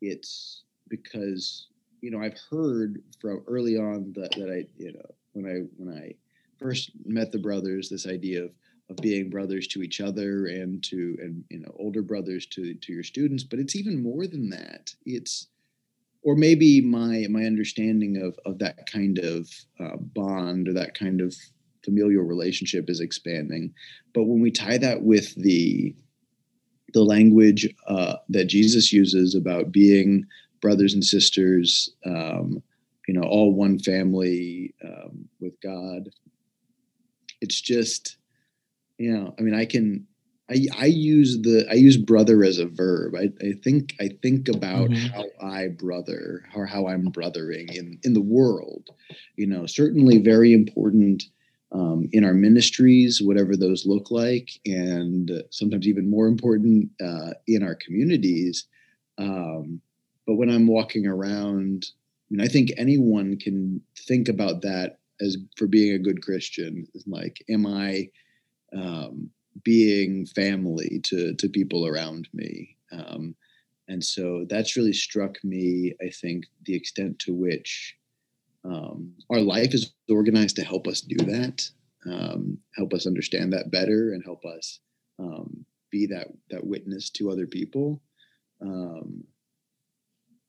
it's 0.00 0.62
because 0.88 1.66
you 2.00 2.10
know, 2.10 2.20
I've 2.20 2.38
heard 2.50 3.02
from 3.20 3.42
early 3.46 3.76
on 3.76 4.12
that, 4.14 4.32
that 4.32 4.50
I, 4.50 4.66
you 4.78 4.92
know, 4.92 5.14
when 5.32 5.46
I 5.46 5.66
when 5.76 5.96
I 5.96 6.14
first 6.58 6.92
met 7.04 7.32
the 7.32 7.38
brothers, 7.38 7.88
this 7.88 8.06
idea 8.06 8.44
of 8.44 8.50
of 8.88 8.96
being 8.98 9.28
brothers 9.28 9.66
to 9.66 9.82
each 9.82 10.00
other 10.00 10.46
and 10.46 10.80
to 10.84 11.16
and 11.20 11.42
you 11.50 11.58
know 11.58 11.74
older 11.78 12.02
brothers 12.02 12.46
to 12.46 12.74
to 12.74 12.92
your 12.92 13.02
students, 13.02 13.42
but 13.42 13.58
it's 13.58 13.76
even 13.76 14.02
more 14.02 14.26
than 14.26 14.50
that. 14.50 14.94
It's 15.04 15.48
or 16.22 16.36
maybe 16.36 16.80
my 16.80 17.26
my 17.28 17.44
understanding 17.44 18.22
of 18.22 18.38
of 18.46 18.58
that 18.60 18.86
kind 18.86 19.18
of 19.18 19.50
uh, 19.80 19.96
bond 19.96 20.68
or 20.68 20.74
that 20.74 20.94
kind 20.94 21.20
of 21.20 21.34
familial 21.86 22.24
relationship 22.24 22.90
is 22.90 23.00
expanding. 23.00 23.72
But 24.14 24.24
when 24.24 24.40
we 24.42 24.50
tie 24.50 24.78
that 24.78 25.02
with 25.02 25.34
the 25.36 25.94
the 26.92 27.02
language 27.02 27.62
uh, 27.88 28.16
that 28.28 28.46
Jesus 28.46 28.92
uses 28.92 29.34
about 29.34 29.72
being 29.72 30.24
brothers 30.60 30.94
and 30.94 31.04
sisters, 31.04 31.90
um, 32.04 32.62
you 33.06 33.14
know, 33.14 33.22
all 33.22 33.54
one 33.54 33.78
family 33.78 34.74
um, 34.84 35.28
with 35.40 35.54
God. 35.62 36.10
It's 37.40 37.60
just, 37.60 38.16
you 38.98 39.12
know, 39.12 39.34
I 39.38 39.42
mean, 39.42 39.54
I 39.54 39.66
can, 39.66 40.06
I, 40.50 40.66
I 40.78 40.86
use 40.86 41.40
the 41.42 41.66
I 41.70 41.74
use 41.74 41.96
brother 41.96 42.44
as 42.44 42.58
a 42.58 42.66
verb. 42.66 43.14
I, 43.16 43.30
I 43.44 43.52
think 43.64 43.94
I 44.00 44.10
think 44.22 44.48
about 44.48 44.90
mm-hmm. 44.90 45.06
how 45.08 45.24
I 45.44 45.68
brother 45.68 46.44
or 46.54 46.66
how 46.66 46.86
I'm 46.86 47.06
brothering 47.06 47.68
in 47.68 47.98
in 48.04 48.14
the 48.14 48.22
world. 48.22 48.88
You 49.36 49.48
know, 49.48 49.66
certainly 49.66 50.18
very 50.18 50.52
important 50.52 51.24
um, 51.72 52.08
in 52.12 52.24
our 52.24 52.34
ministries, 52.34 53.20
whatever 53.22 53.56
those 53.56 53.86
look 53.86 54.10
like, 54.10 54.50
and 54.64 55.30
sometimes 55.50 55.86
even 55.86 56.08
more 56.08 56.26
important 56.26 56.90
uh, 57.04 57.32
in 57.46 57.62
our 57.62 57.74
communities. 57.74 58.66
Um, 59.18 59.80
but 60.26 60.34
when 60.34 60.50
I'm 60.50 60.66
walking 60.66 61.06
around, 61.06 61.86
I 61.86 62.26
mean, 62.30 62.40
I 62.40 62.48
think 62.48 62.70
anyone 62.76 63.38
can 63.38 63.80
think 63.98 64.28
about 64.28 64.62
that 64.62 64.98
as 65.20 65.36
for 65.56 65.66
being 65.66 65.94
a 65.94 65.98
good 65.98 66.22
Christian. 66.22 66.86
Like, 67.06 67.42
am 67.48 67.66
I 67.66 68.10
um, 68.76 69.30
being 69.64 70.26
family 70.26 71.00
to 71.04 71.34
to 71.34 71.48
people 71.48 71.86
around 71.86 72.28
me? 72.32 72.76
Um, 72.92 73.34
and 73.88 74.02
so 74.02 74.44
that's 74.48 74.76
really 74.76 74.92
struck 74.92 75.42
me. 75.44 75.94
I 76.02 76.10
think 76.10 76.46
the 76.64 76.74
extent 76.74 77.18
to 77.20 77.34
which 77.34 77.96
um, 78.66 79.14
our 79.30 79.40
life 79.40 79.74
is 79.74 79.92
organized 80.08 80.56
to 80.56 80.64
help 80.64 80.86
us 80.86 81.00
do 81.00 81.16
that, 81.26 81.68
um, 82.06 82.58
help 82.74 82.92
us 82.94 83.06
understand 83.06 83.52
that 83.52 83.70
better, 83.70 84.12
and 84.12 84.24
help 84.24 84.44
us 84.44 84.80
um, 85.18 85.64
be 85.90 86.06
that 86.06 86.28
that 86.50 86.66
witness 86.66 87.10
to 87.10 87.30
other 87.30 87.46
people. 87.46 88.02
Um, 88.60 89.24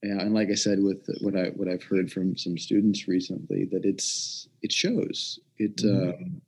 yeah, 0.04 0.20
and 0.22 0.34
like 0.34 0.50
I 0.50 0.56
said, 0.56 0.80
with 0.82 1.08
what 1.22 1.36
I 1.36 1.50
what 1.56 1.68
I've 1.68 1.84
heard 1.84 2.12
from 2.12 2.38
some 2.38 2.58
students 2.58 3.08
recently, 3.08 3.66
that 3.72 3.86
it's 3.86 4.48
it 4.62 4.72
shows 4.72 5.40
it. 5.58 5.78
Mm-hmm. 5.78 6.10
Um, 6.10 6.42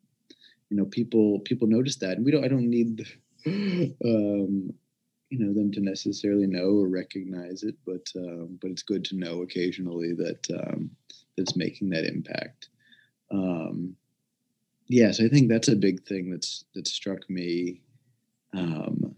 you 0.69 0.77
know, 0.77 0.85
people 0.85 1.39
people 1.39 1.67
notice 1.67 1.97
that, 1.97 2.17
and 2.17 2.25
we 2.25 2.31
don't. 2.31 2.45
I 2.45 2.47
don't 2.47 2.69
need, 2.69 3.05
um, 3.47 4.71
you 5.29 5.39
know, 5.39 5.53
them 5.53 5.71
to 5.71 5.81
necessarily 5.81 6.45
know 6.45 6.77
or 6.77 6.87
recognize 6.87 7.63
it, 7.63 7.75
but 7.85 8.07
um, 8.15 8.59
but 8.61 8.69
it's 8.69 8.83
good 8.83 9.03
to 9.05 9.15
know 9.15 9.41
occasionally 9.41 10.13
that 10.13 10.47
um, 10.51 10.91
that's 11.39 11.55
making 11.55 11.89
that 11.89 12.05
impact. 12.05 12.69
Um, 13.31 13.95
yes, 14.87 15.19
I 15.21 15.27
think 15.27 15.49
that's 15.49 15.69
a 15.69 15.75
big 15.75 16.03
thing 16.05 16.29
that's 16.29 16.65
that 16.75 16.87
struck 16.87 17.29
me. 17.29 17.81
Um, 18.53 19.15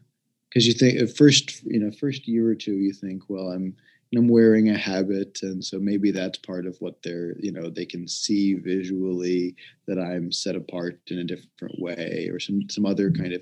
because 0.50 0.68
you 0.68 0.74
think 0.74 1.00
at 1.00 1.16
first, 1.16 1.64
you 1.64 1.80
know, 1.80 1.92
first 1.92 2.28
year 2.28 2.50
or 2.50 2.56
two, 2.56 2.74
you 2.74 2.94
think, 2.94 3.24
well, 3.30 3.48
I'm 3.48 3.76
I'm 4.18 4.28
wearing 4.28 4.70
a 4.70 4.78
habit, 4.78 5.40
and 5.42 5.64
so 5.64 5.80
maybe 5.80 6.12
that's 6.12 6.38
part 6.38 6.66
of 6.66 6.76
what 6.80 7.02
they're, 7.02 7.34
you 7.40 7.52
know, 7.54 7.70
they 7.70 7.86
can 7.86 8.10
see 8.10 8.56
visually 8.56 9.56
that 9.88 9.98
I'm 9.98 10.34
set 10.34 10.58
apart 10.58 11.00
in 11.08 11.20
a 11.20 11.24
different 11.24 11.80
way, 11.80 12.30
or 12.32 12.40
some 12.40 12.70
some 12.70 12.86
other 12.86 13.10
mm-hmm. 13.10 13.22
kind 13.22 13.34
of. 13.34 13.42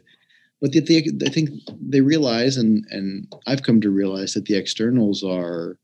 But 0.62 0.74
they, 0.74 0.98
I 1.26 1.30
think 1.30 1.50
they 1.82 2.02
realize, 2.02 2.58
and 2.58 2.86
and 2.92 3.34
I've 3.48 3.64
come 3.64 3.82
to 3.82 3.90
realize 3.90 4.36
that 4.36 4.46
the 4.46 4.58
externals 4.58 5.24
are, 5.24 5.80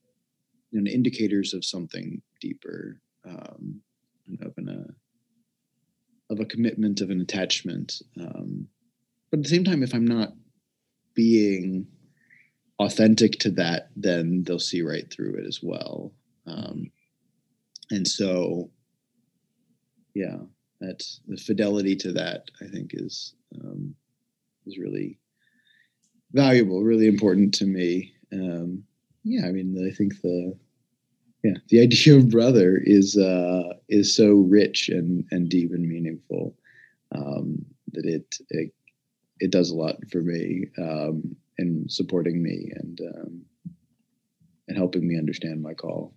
you 0.75 0.81
know, 0.81 0.91
indicators 0.91 1.53
of 1.53 1.63
something 1.63 2.21
deeper, 2.41 2.99
um, 3.25 3.79
of 4.41 4.51
an 4.57 4.67
a, 4.67 6.33
of 6.33 6.41
a 6.41 6.45
commitment, 6.45 6.99
of 6.99 7.11
an 7.11 7.21
attachment. 7.21 8.01
Um, 8.19 8.67
but 9.31 9.39
at 9.39 9.43
the 9.43 9.49
same 9.49 9.63
time, 9.63 9.83
if 9.83 9.95
I'm 9.95 10.05
not 10.05 10.33
being 11.13 11.87
authentic 12.79 13.39
to 13.39 13.51
that, 13.51 13.89
then 13.95 14.43
they'll 14.43 14.59
see 14.59 14.81
right 14.81 15.09
through 15.09 15.35
it 15.35 15.45
as 15.47 15.61
well. 15.63 16.11
Um, 16.45 16.91
and 17.89 18.05
so, 18.05 18.69
yeah, 20.13 20.39
that's 20.81 21.21
the 21.25 21.37
fidelity 21.37 21.95
to 21.95 22.11
that. 22.11 22.51
I 22.61 22.65
think 22.65 22.91
is 22.93 23.33
um, 23.63 23.95
is 24.65 24.77
really 24.77 25.19
valuable, 26.33 26.83
really 26.83 27.07
important 27.07 27.53
to 27.53 27.65
me. 27.65 28.11
Um, 28.33 28.83
yeah, 29.23 29.47
I 29.47 29.51
mean, 29.51 29.89
I 29.89 29.95
think 29.95 30.21
the 30.21 30.57
yeah 31.45 31.57
the 31.69 31.81
idea 31.81 32.15
of 32.15 32.29
brother 32.29 32.81
is 32.83 33.17
uh, 33.17 33.73
is 33.89 34.15
so 34.15 34.29
rich 34.57 34.89
and 34.89 35.25
and 35.31 35.49
deep 35.49 35.71
and 35.71 35.87
meaningful 35.87 36.55
um, 37.11 37.65
that 37.93 38.05
it, 38.05 38.37
it 38.49 38.71
it 39.39 39.51
does 39.51 39.69
a 39.69 39.75
lot 39.75 39.95
for 40.11 40.21
me. 40.21 40.67
Um, 40.77 41.35
and 41.57 41.91
supporting 41.91 42.41
me 42.41 42.71
and 42.75 43.01
um, 43.01 43.41
and 44.67 44.77
helping 44.77 45.07
me 45.07 45.17
understand 45.17 45.61
my 45.61 45.73
call. 45.73 46.13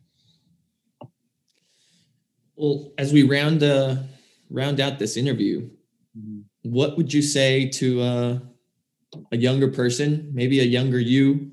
Well, 2.57 2.93
as 2.99 3.12
we 3.12 3.23
round 3.23 3.62
uh, 3.62 3.97
round 4.51 4.81
out 4.81 4.99
this 4.99 5.17
interview, 5.17 5.69
mm-hmm. 6.19 6.41
what 6.62 6.97
would 6.97 7.12
you 7.12 7.23
say 7.23 7.69
to 7.71 8.01
uh, 8.01 8.38
a 9.31 9.37
younger 9.37 9.69
person, 9.69 10.31
maybe 10.33 10.61
a 10.61 10.64
younger 10.64 10.99
you 10.99 11.53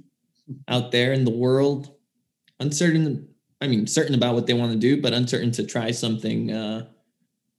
out 0.67 0.91
there 0.91 1.13
in 1.13 1.25
the 1.25 1.31
world, 1.31 1.95
uncertain? 2.59 3.27
I 3.65 3.67
mean, 3.67 3.87
certain 3.87 4.13
about 4.13 4.35
what 4.35 4.45
they 4.45 4.53
want 4.53 4.73
to 4.73 4.77
do, 4.77 5.01
but 5.01 5.11
uncertain 5.11 5.51
to 5.53 5.65
try 5.65 5.89
something 5.89 6.51
uh, 6.51 6.85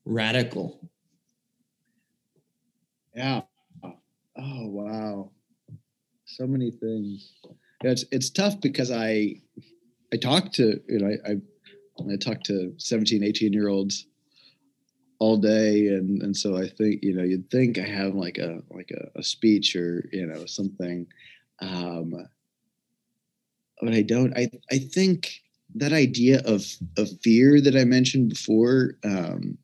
radical. 0.04 0.88
Yeah. 3.12 3.42
Oh 4.38 4.66
wow. 4.66 5.30
so 6.26 6.46
many 6.46 6.70
things. 6.70 7.32
It's 7.82 8.04
it's 8.12 8.30
tough 8.30 8.60
because 8.60 8.92
I 8.92 9.40
I 10.12 10.16
talk 10.16 10.52
to 10.52 10.80
you 10.88 10.98
know 11.00 11.16
I 11.26 11.32
I, 11.32 12.12
I 12.12 12.16
talk 12.16 12.42
to 12.44 12.74
17, 12.78 13.24
18 13.24 13.52
year 13.52 13.68
olds 13.68 14.06
all 15.18 15.38
day 15.38 15.88
and 15.88 16.22
and 16.22 16.36
so 16.36 16.56
I 16.56 16.68
think 16.68 17.02
you 17.02 17.14
know 17.14 17.24
you'd 17.24 17.50
think 17.50 17.78
I 17.78 17.86
have 17.86 18.14
like 18.14 18.38
a 18.38 18.62
like 18.70 18.92
a, 18.92 19.18
a 19.18 19.22
speech 19.24 19.74
or 19.74 20.08
you 20.12 20.26
know 20.26 20.46
something 20.46 21.06
um 21.60 22.12
but 23.80 23.94
I 23.94 24.02
don't 24.02 24.36
I 24.36 24.50
I 24.70 24.78
think 24.78 25.40
that 25.76 25.92
idea 25.92 26.40
of 26.44 26.64
of 26.96 27.08
fear 27.22 27.60
that 27.60 27.76
I 27.76 27.84
mentioned 27.84 28.30
before 28.30 28.96
um 29.04 29.58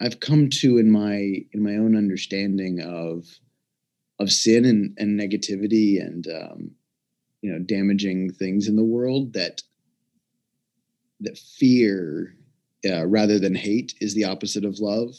I've 0.00 0.20
come 0.20 0.50
to 0.60 0.78
in 0.78 0.90
my 0.90 1.44
in 1.52 1.62
my 1.62 1.76
own 1.76 1.96
understanding 1.96 2.80
of 2.80 3.26
of 4.18 4.30
sin 4.30 4.64
and, 4.64 4.96
and 4.98 5.18
negativity 5.18 6.00
and 6.00 6.26
um 6.28 6.70
you 7.40 7.52
know 7.52 7.58
damaging 7.58 8.32
things 8.32 8.68
in 8.68 8.76
the 8.76 8.84
world 8.84 9.32
that 9.34 9.62
that 11.20 11.38
fear 11.38 12.34
uh, 12.88 13.06
rather 13.06 13.38
than 13.38 13.54
hate 13.54 13.94
is 14.00 14.14
the 14.14 14.24
opposite 14.24 14.64
of 14.64 14.80
love 14.80 15.14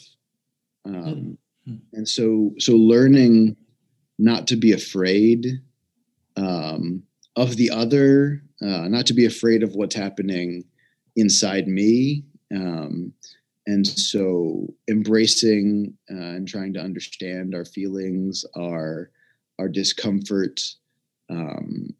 um, 0.84 1.38
mm-hmm. 1.66 1.76
and 1.94 2.08
so 2.08 2.52
so 2.58 2.74
learning 2.74 3.56
not 4.18 4.46
to 4.46 4.56
be 4.56 4.72
afraid 4.72 5.46
um, 6.36 7.02
of 7.36 7.56
the 7.56 7.70
other 7.70 8.42
uh, 8.62 8.88
not 8.88 9.06
to 9.06 9.14
be 9.14 9.26
afraid 9.26 9.62
of 9.62 9.74
what's 9.74 9.94
happening 9.94 10.64
inside 11.16 11.66
me 11.66 12.24
um, 12.54 13.12
and 13.66 13.86
so 13.86 14.66
embracing 14.88 15.94
uh, 16.10 16.14
and 16.14 16.46
trying 16.46 16.72
to 16.72 16.80
understand 16.80 17.54
our 17.54 17.64
feelings 17.64 18.44
our 18.56 19.10
our 19.58 19.68
discomfort 19.68 20.60
um, 21.30 21.94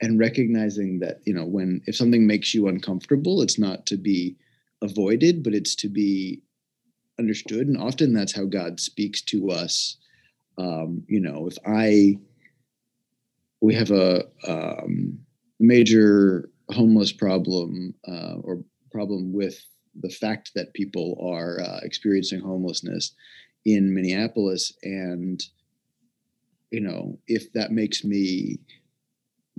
and 0.00 0.18
recognizing 0.18 0.98
that 1.00 1.20
you 1.24 1.34
know 1.34 1.44
when 1.44 1.80
if 1.86 1.96
something 1.96 2.26
makes 2.26 2.54
you 2.54 2.68
uncomfortable 2.68 3.42
it's 3.42 3.58
not 3.58 3.86
to 3.86 3.96
be 3.96 4.36
avoided 4.82 5.42
but 5.42 5.54
it's 5.54 5.74
to 5.74 5.88
be 5.88 6.40
understood 7.18 7.66
and 7.68 7.78
often 7.78 8.12
that's 8.12 8.34
how 8.34 8.44
god 8.44 8.80
speaks 8.80 9.20
to 9.22 9.50
us. 9.50 9.96
Um, 10.58 11.02
you 11.08 11.20
know 11.20 11.46
if 11.46 11.56
i 11.66 12.18
we 13.62 13.74
have 13.74 13.90
a 13.90 14.24
um, 14.46 15.18
major 15.58 16.50
homeless 16.70 17.12
problem 17.12 17.94
uh, 18.06 18.34
or 18.42 18.62
problem 18.90 19.32
with 19.32 19.58
the 20.00 20.10
fact 20.10 20.50
that 20.54 20.74
people 20.74 21.16
are 21.22 21.60
uh, 21.60 21.80
experiencing 21.82 22.40
homelessness 22.40 23.14
in 23.64 23.94
minneapolis 23.94 24.72
and 24.82 25.44
you 26.70 26.80
know 26.80 27.18
if 27.28 27.52
that 27.52 27.70
makes 27.70 28.02
me 28.04 28.58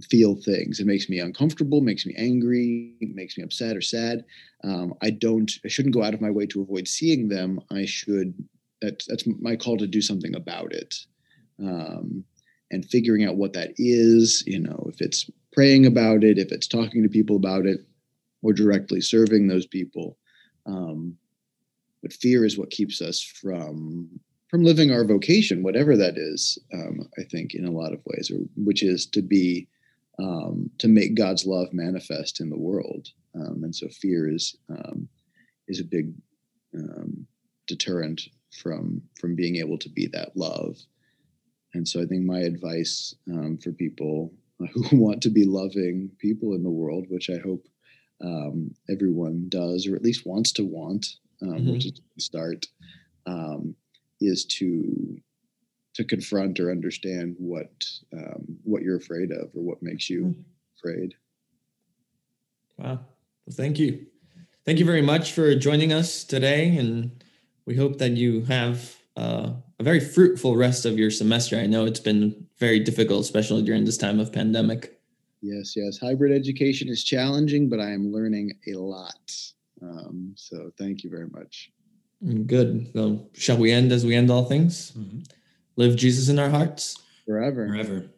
feel 0.01 0.35
things. 0.35 0.79
It 0.79 0.87
makes 0.87 1.09
me 1.09 1.19
uncomfortable, 1.19 1.81
makes 1.81 2.05
me 2.05 2.15
angry, 2.17 2.95
makes 2.99 3.37
me 3.37 3.43
upset 3.43 3.77
or 3.77 3.81
sad. 3.81 4.25
Um, 4.63 4.93
I 5.01 5.11
don't, 5.11 5.51
I 5.63 5.67
shouldn't 5.67 5.93
go 5.93 6.03
out 6.03 6.13
of 6.13 6.21
my 6.21 6.31
way 6.31 6.45
to 6.47 6.61
avoid 6.61 6.87
seeing 6.87 7.27
them. 7.27 7.59
I 7.71 7.85
should, 7.85 8.33
that's, 8.81 9.05
that's 9.05 9.25
my 9.39 9.55
call 9.55 9.77
to 9.77 9.87
do 9.87 10.01
something 10.01 10.35
about 10.35 10.73
it. 10.73 10.95
Um, 11.59 12.23
and 12.73 12.85
figuring 12.85 13.23
out 13.23 13.35
what 13.35 13.53
that 13.53 13.71
is, 13.77 14.43
you 14.47 14.59
know, 14.59 14.89
if 14.91 14.99
it's 14.99 15.29
praying 15.51 15.85
about 15.85 16.23
it, 16.23 16.39
if 16.39 16.51
it's 16.51 16.67
talking 16.67 17.03
to 17.03 17.09
people 17.09 17.35
about 17.35 17.65
it, 17.65 17.79
or 18.41 18.51
directly 18.51 18.99
serving 18.99 19.47
those 19.47 19.67
people. 19.67 20.17
Um, 20.65 21.15
but 22.01 22.11
fear 22.11 22.43
is 22.43 22.57
what 22.57 22.71
keeps 22.71 23.01
us 23.01 23.21
from 23.21 24.09
from 24.49 24.63
living 24.63 24.91
our 24.91 25.05
vocation, 25.05 25.63
whatever 25.63 25.97
that 25.97 26.15
is. 26.15 26.59
Um, 26.73 27.09
I 27.17 27.23
think 27.23 27.55
in 27.55 27.65
a 27.65 27.71
lot 27.71 27.93
of 27.93 28.01
ways, 28.05 28.29
or 28.29 28.39
which 28.55 28.83
is 28.83 29.05
to 29.07 29.21
be 29.21 29.67
um, 30.19 30.69
to 30.79 30.87
make 30.87 31.15
God's 31.15 31.45
love 31.45 31.73
manifest 31.73 32.39
in 32.41 32.49
the 32.49 32.59
world. 32.59 33.07
Um, 33.35 33.61
and 33.63 33.75
so 33.75 33.87
fear 33.87 34.29
is 34.29 34.55
um, 34.69 35.07
is 35.67 35.79
a 35.79 35.85
big 35.85 36.13
um, 36.75 37.25
deterrent 37.67 38.21
from 38.61 39.01
from 39.19 39.35
being 39.35 39.57
able 39.57 39.77
to 39.77 39.89
be 39.89 40.07
that 40.07 40.35
love. 40.35 40.77
And 41.73 41.87
so 41.87 42.01
I 42.01 42.05
think 42.05 42.25
my 42.25 42.39
advice 42.39 43.15
um, 43.31 43.57
for 43.57 43.71
people 43.71 44.33
who 44.73 44.97
want 44.97 45.21
to 45.23 45.29
be 45.29 45.45
loving 45.45 46.11
people 46.19 46.53
in 46.53 46.63
the 46.63 46.69
world, 46.69 47.05
which 47.09 47.29
I 47.29 47.37
hope 47.37 47.65
um, 48.23 48.71
everyone 48.89 49.47
does, 49.49 49.87
or 49.87 49.95
at 49.95 50.03
least 50.03 50.25
wants 50.25 50.51
to 50.53 50.63
want, 50.63 51.07
mm-hmm. 51.41 51.71
which 51.71 51.85
is 51.85 52.01
the 52.15 52.21
start, 52.21 52.65
is 54.21 54.45
to 54.45 55.17
to 55.93 56.03
confront 56.03 56.59
or 56.59 56.71
understand 56.71 57.35
what 57.37 57.71
um, 58.13 58.57
what 58.63 58.81
you're 58.81 58.97
afraid 58.97 59.31
of 59.31 59.49
or 59.53 59.63
what 59.63 59.83
makes 59.83 60.09
you 60.09 60.23
hmm. 60.23 60.41
afraid. 60.77 61.15
Wow. 62.77 62.99
Well, 63.45 63.55
thank 63.55 63.77
you. 63.77 64.07
Thank 64.65 64.79
you 64.79 64.85
very 64.85 65.01
much 65.01 65.33
for 65.33 65.53
joining 65.55 65.93
us 65.93 66.23
today. 66.23 66.75
And 66.77 67.23
we 67.65 67.75
hope 67.75 67.97
that 67.99 68.11
you 68.11 68.45
have 68.45 68.95
uh, 69.15 69.51
a 69.83 69.91
very 69.91 69.99
fruitful 69.99 70.55
rest 70.55 70.85
of 70.85 70.97
your 70.97 71.11
semester. 71.11 71.57
I 71.57 71.65
know 71.65 71.85
it's 71.85 71.99
been 71.99 72.47
very 72.57 72.79
difficult, 72.79 73.21
especially 73.21 73.63
during 73.63 73.85
this 73.85 73.97
time 73.97 74.19
of 74.19 74.31
pandemic. 74.31 74.99
Yes, 75.41 75.75
yes. 75.75 75.97
Hybrid 75.97 76.31
education 76.31 76.87
is 76.87 77.03
challenging, 77.03 77.69
but 77.69 77.79
I 77.79 77.91
am 77.91 78.11
learning 78.11 78.53
a 78.67 78.75
lot. 78.75 79.31
Um, 79.81 80.33
so 80.37 80.71
thank 80.77 81.03
you 81.03 81.09
very 81.09 81.27
much. 81.27 81.69
Good. 82.45 82.91
So, 82.93 83.27
shall 83.33 83.57
we 83.57 83.71
end 83.71 83.91
as 83.91 84.05
we 84.05 84.15
end 84.15 84.31
all 84.31 84.45
things? 84.45 84.91
Mm-hmm 84.91 85.19
live 85.75 85.95
Jesus 85.95 86.29
in 86.29 86.39
our 86.39 86.49
hearts 86.49 87.01
forever. 87.25 87.67
Forever. 87.67 88.09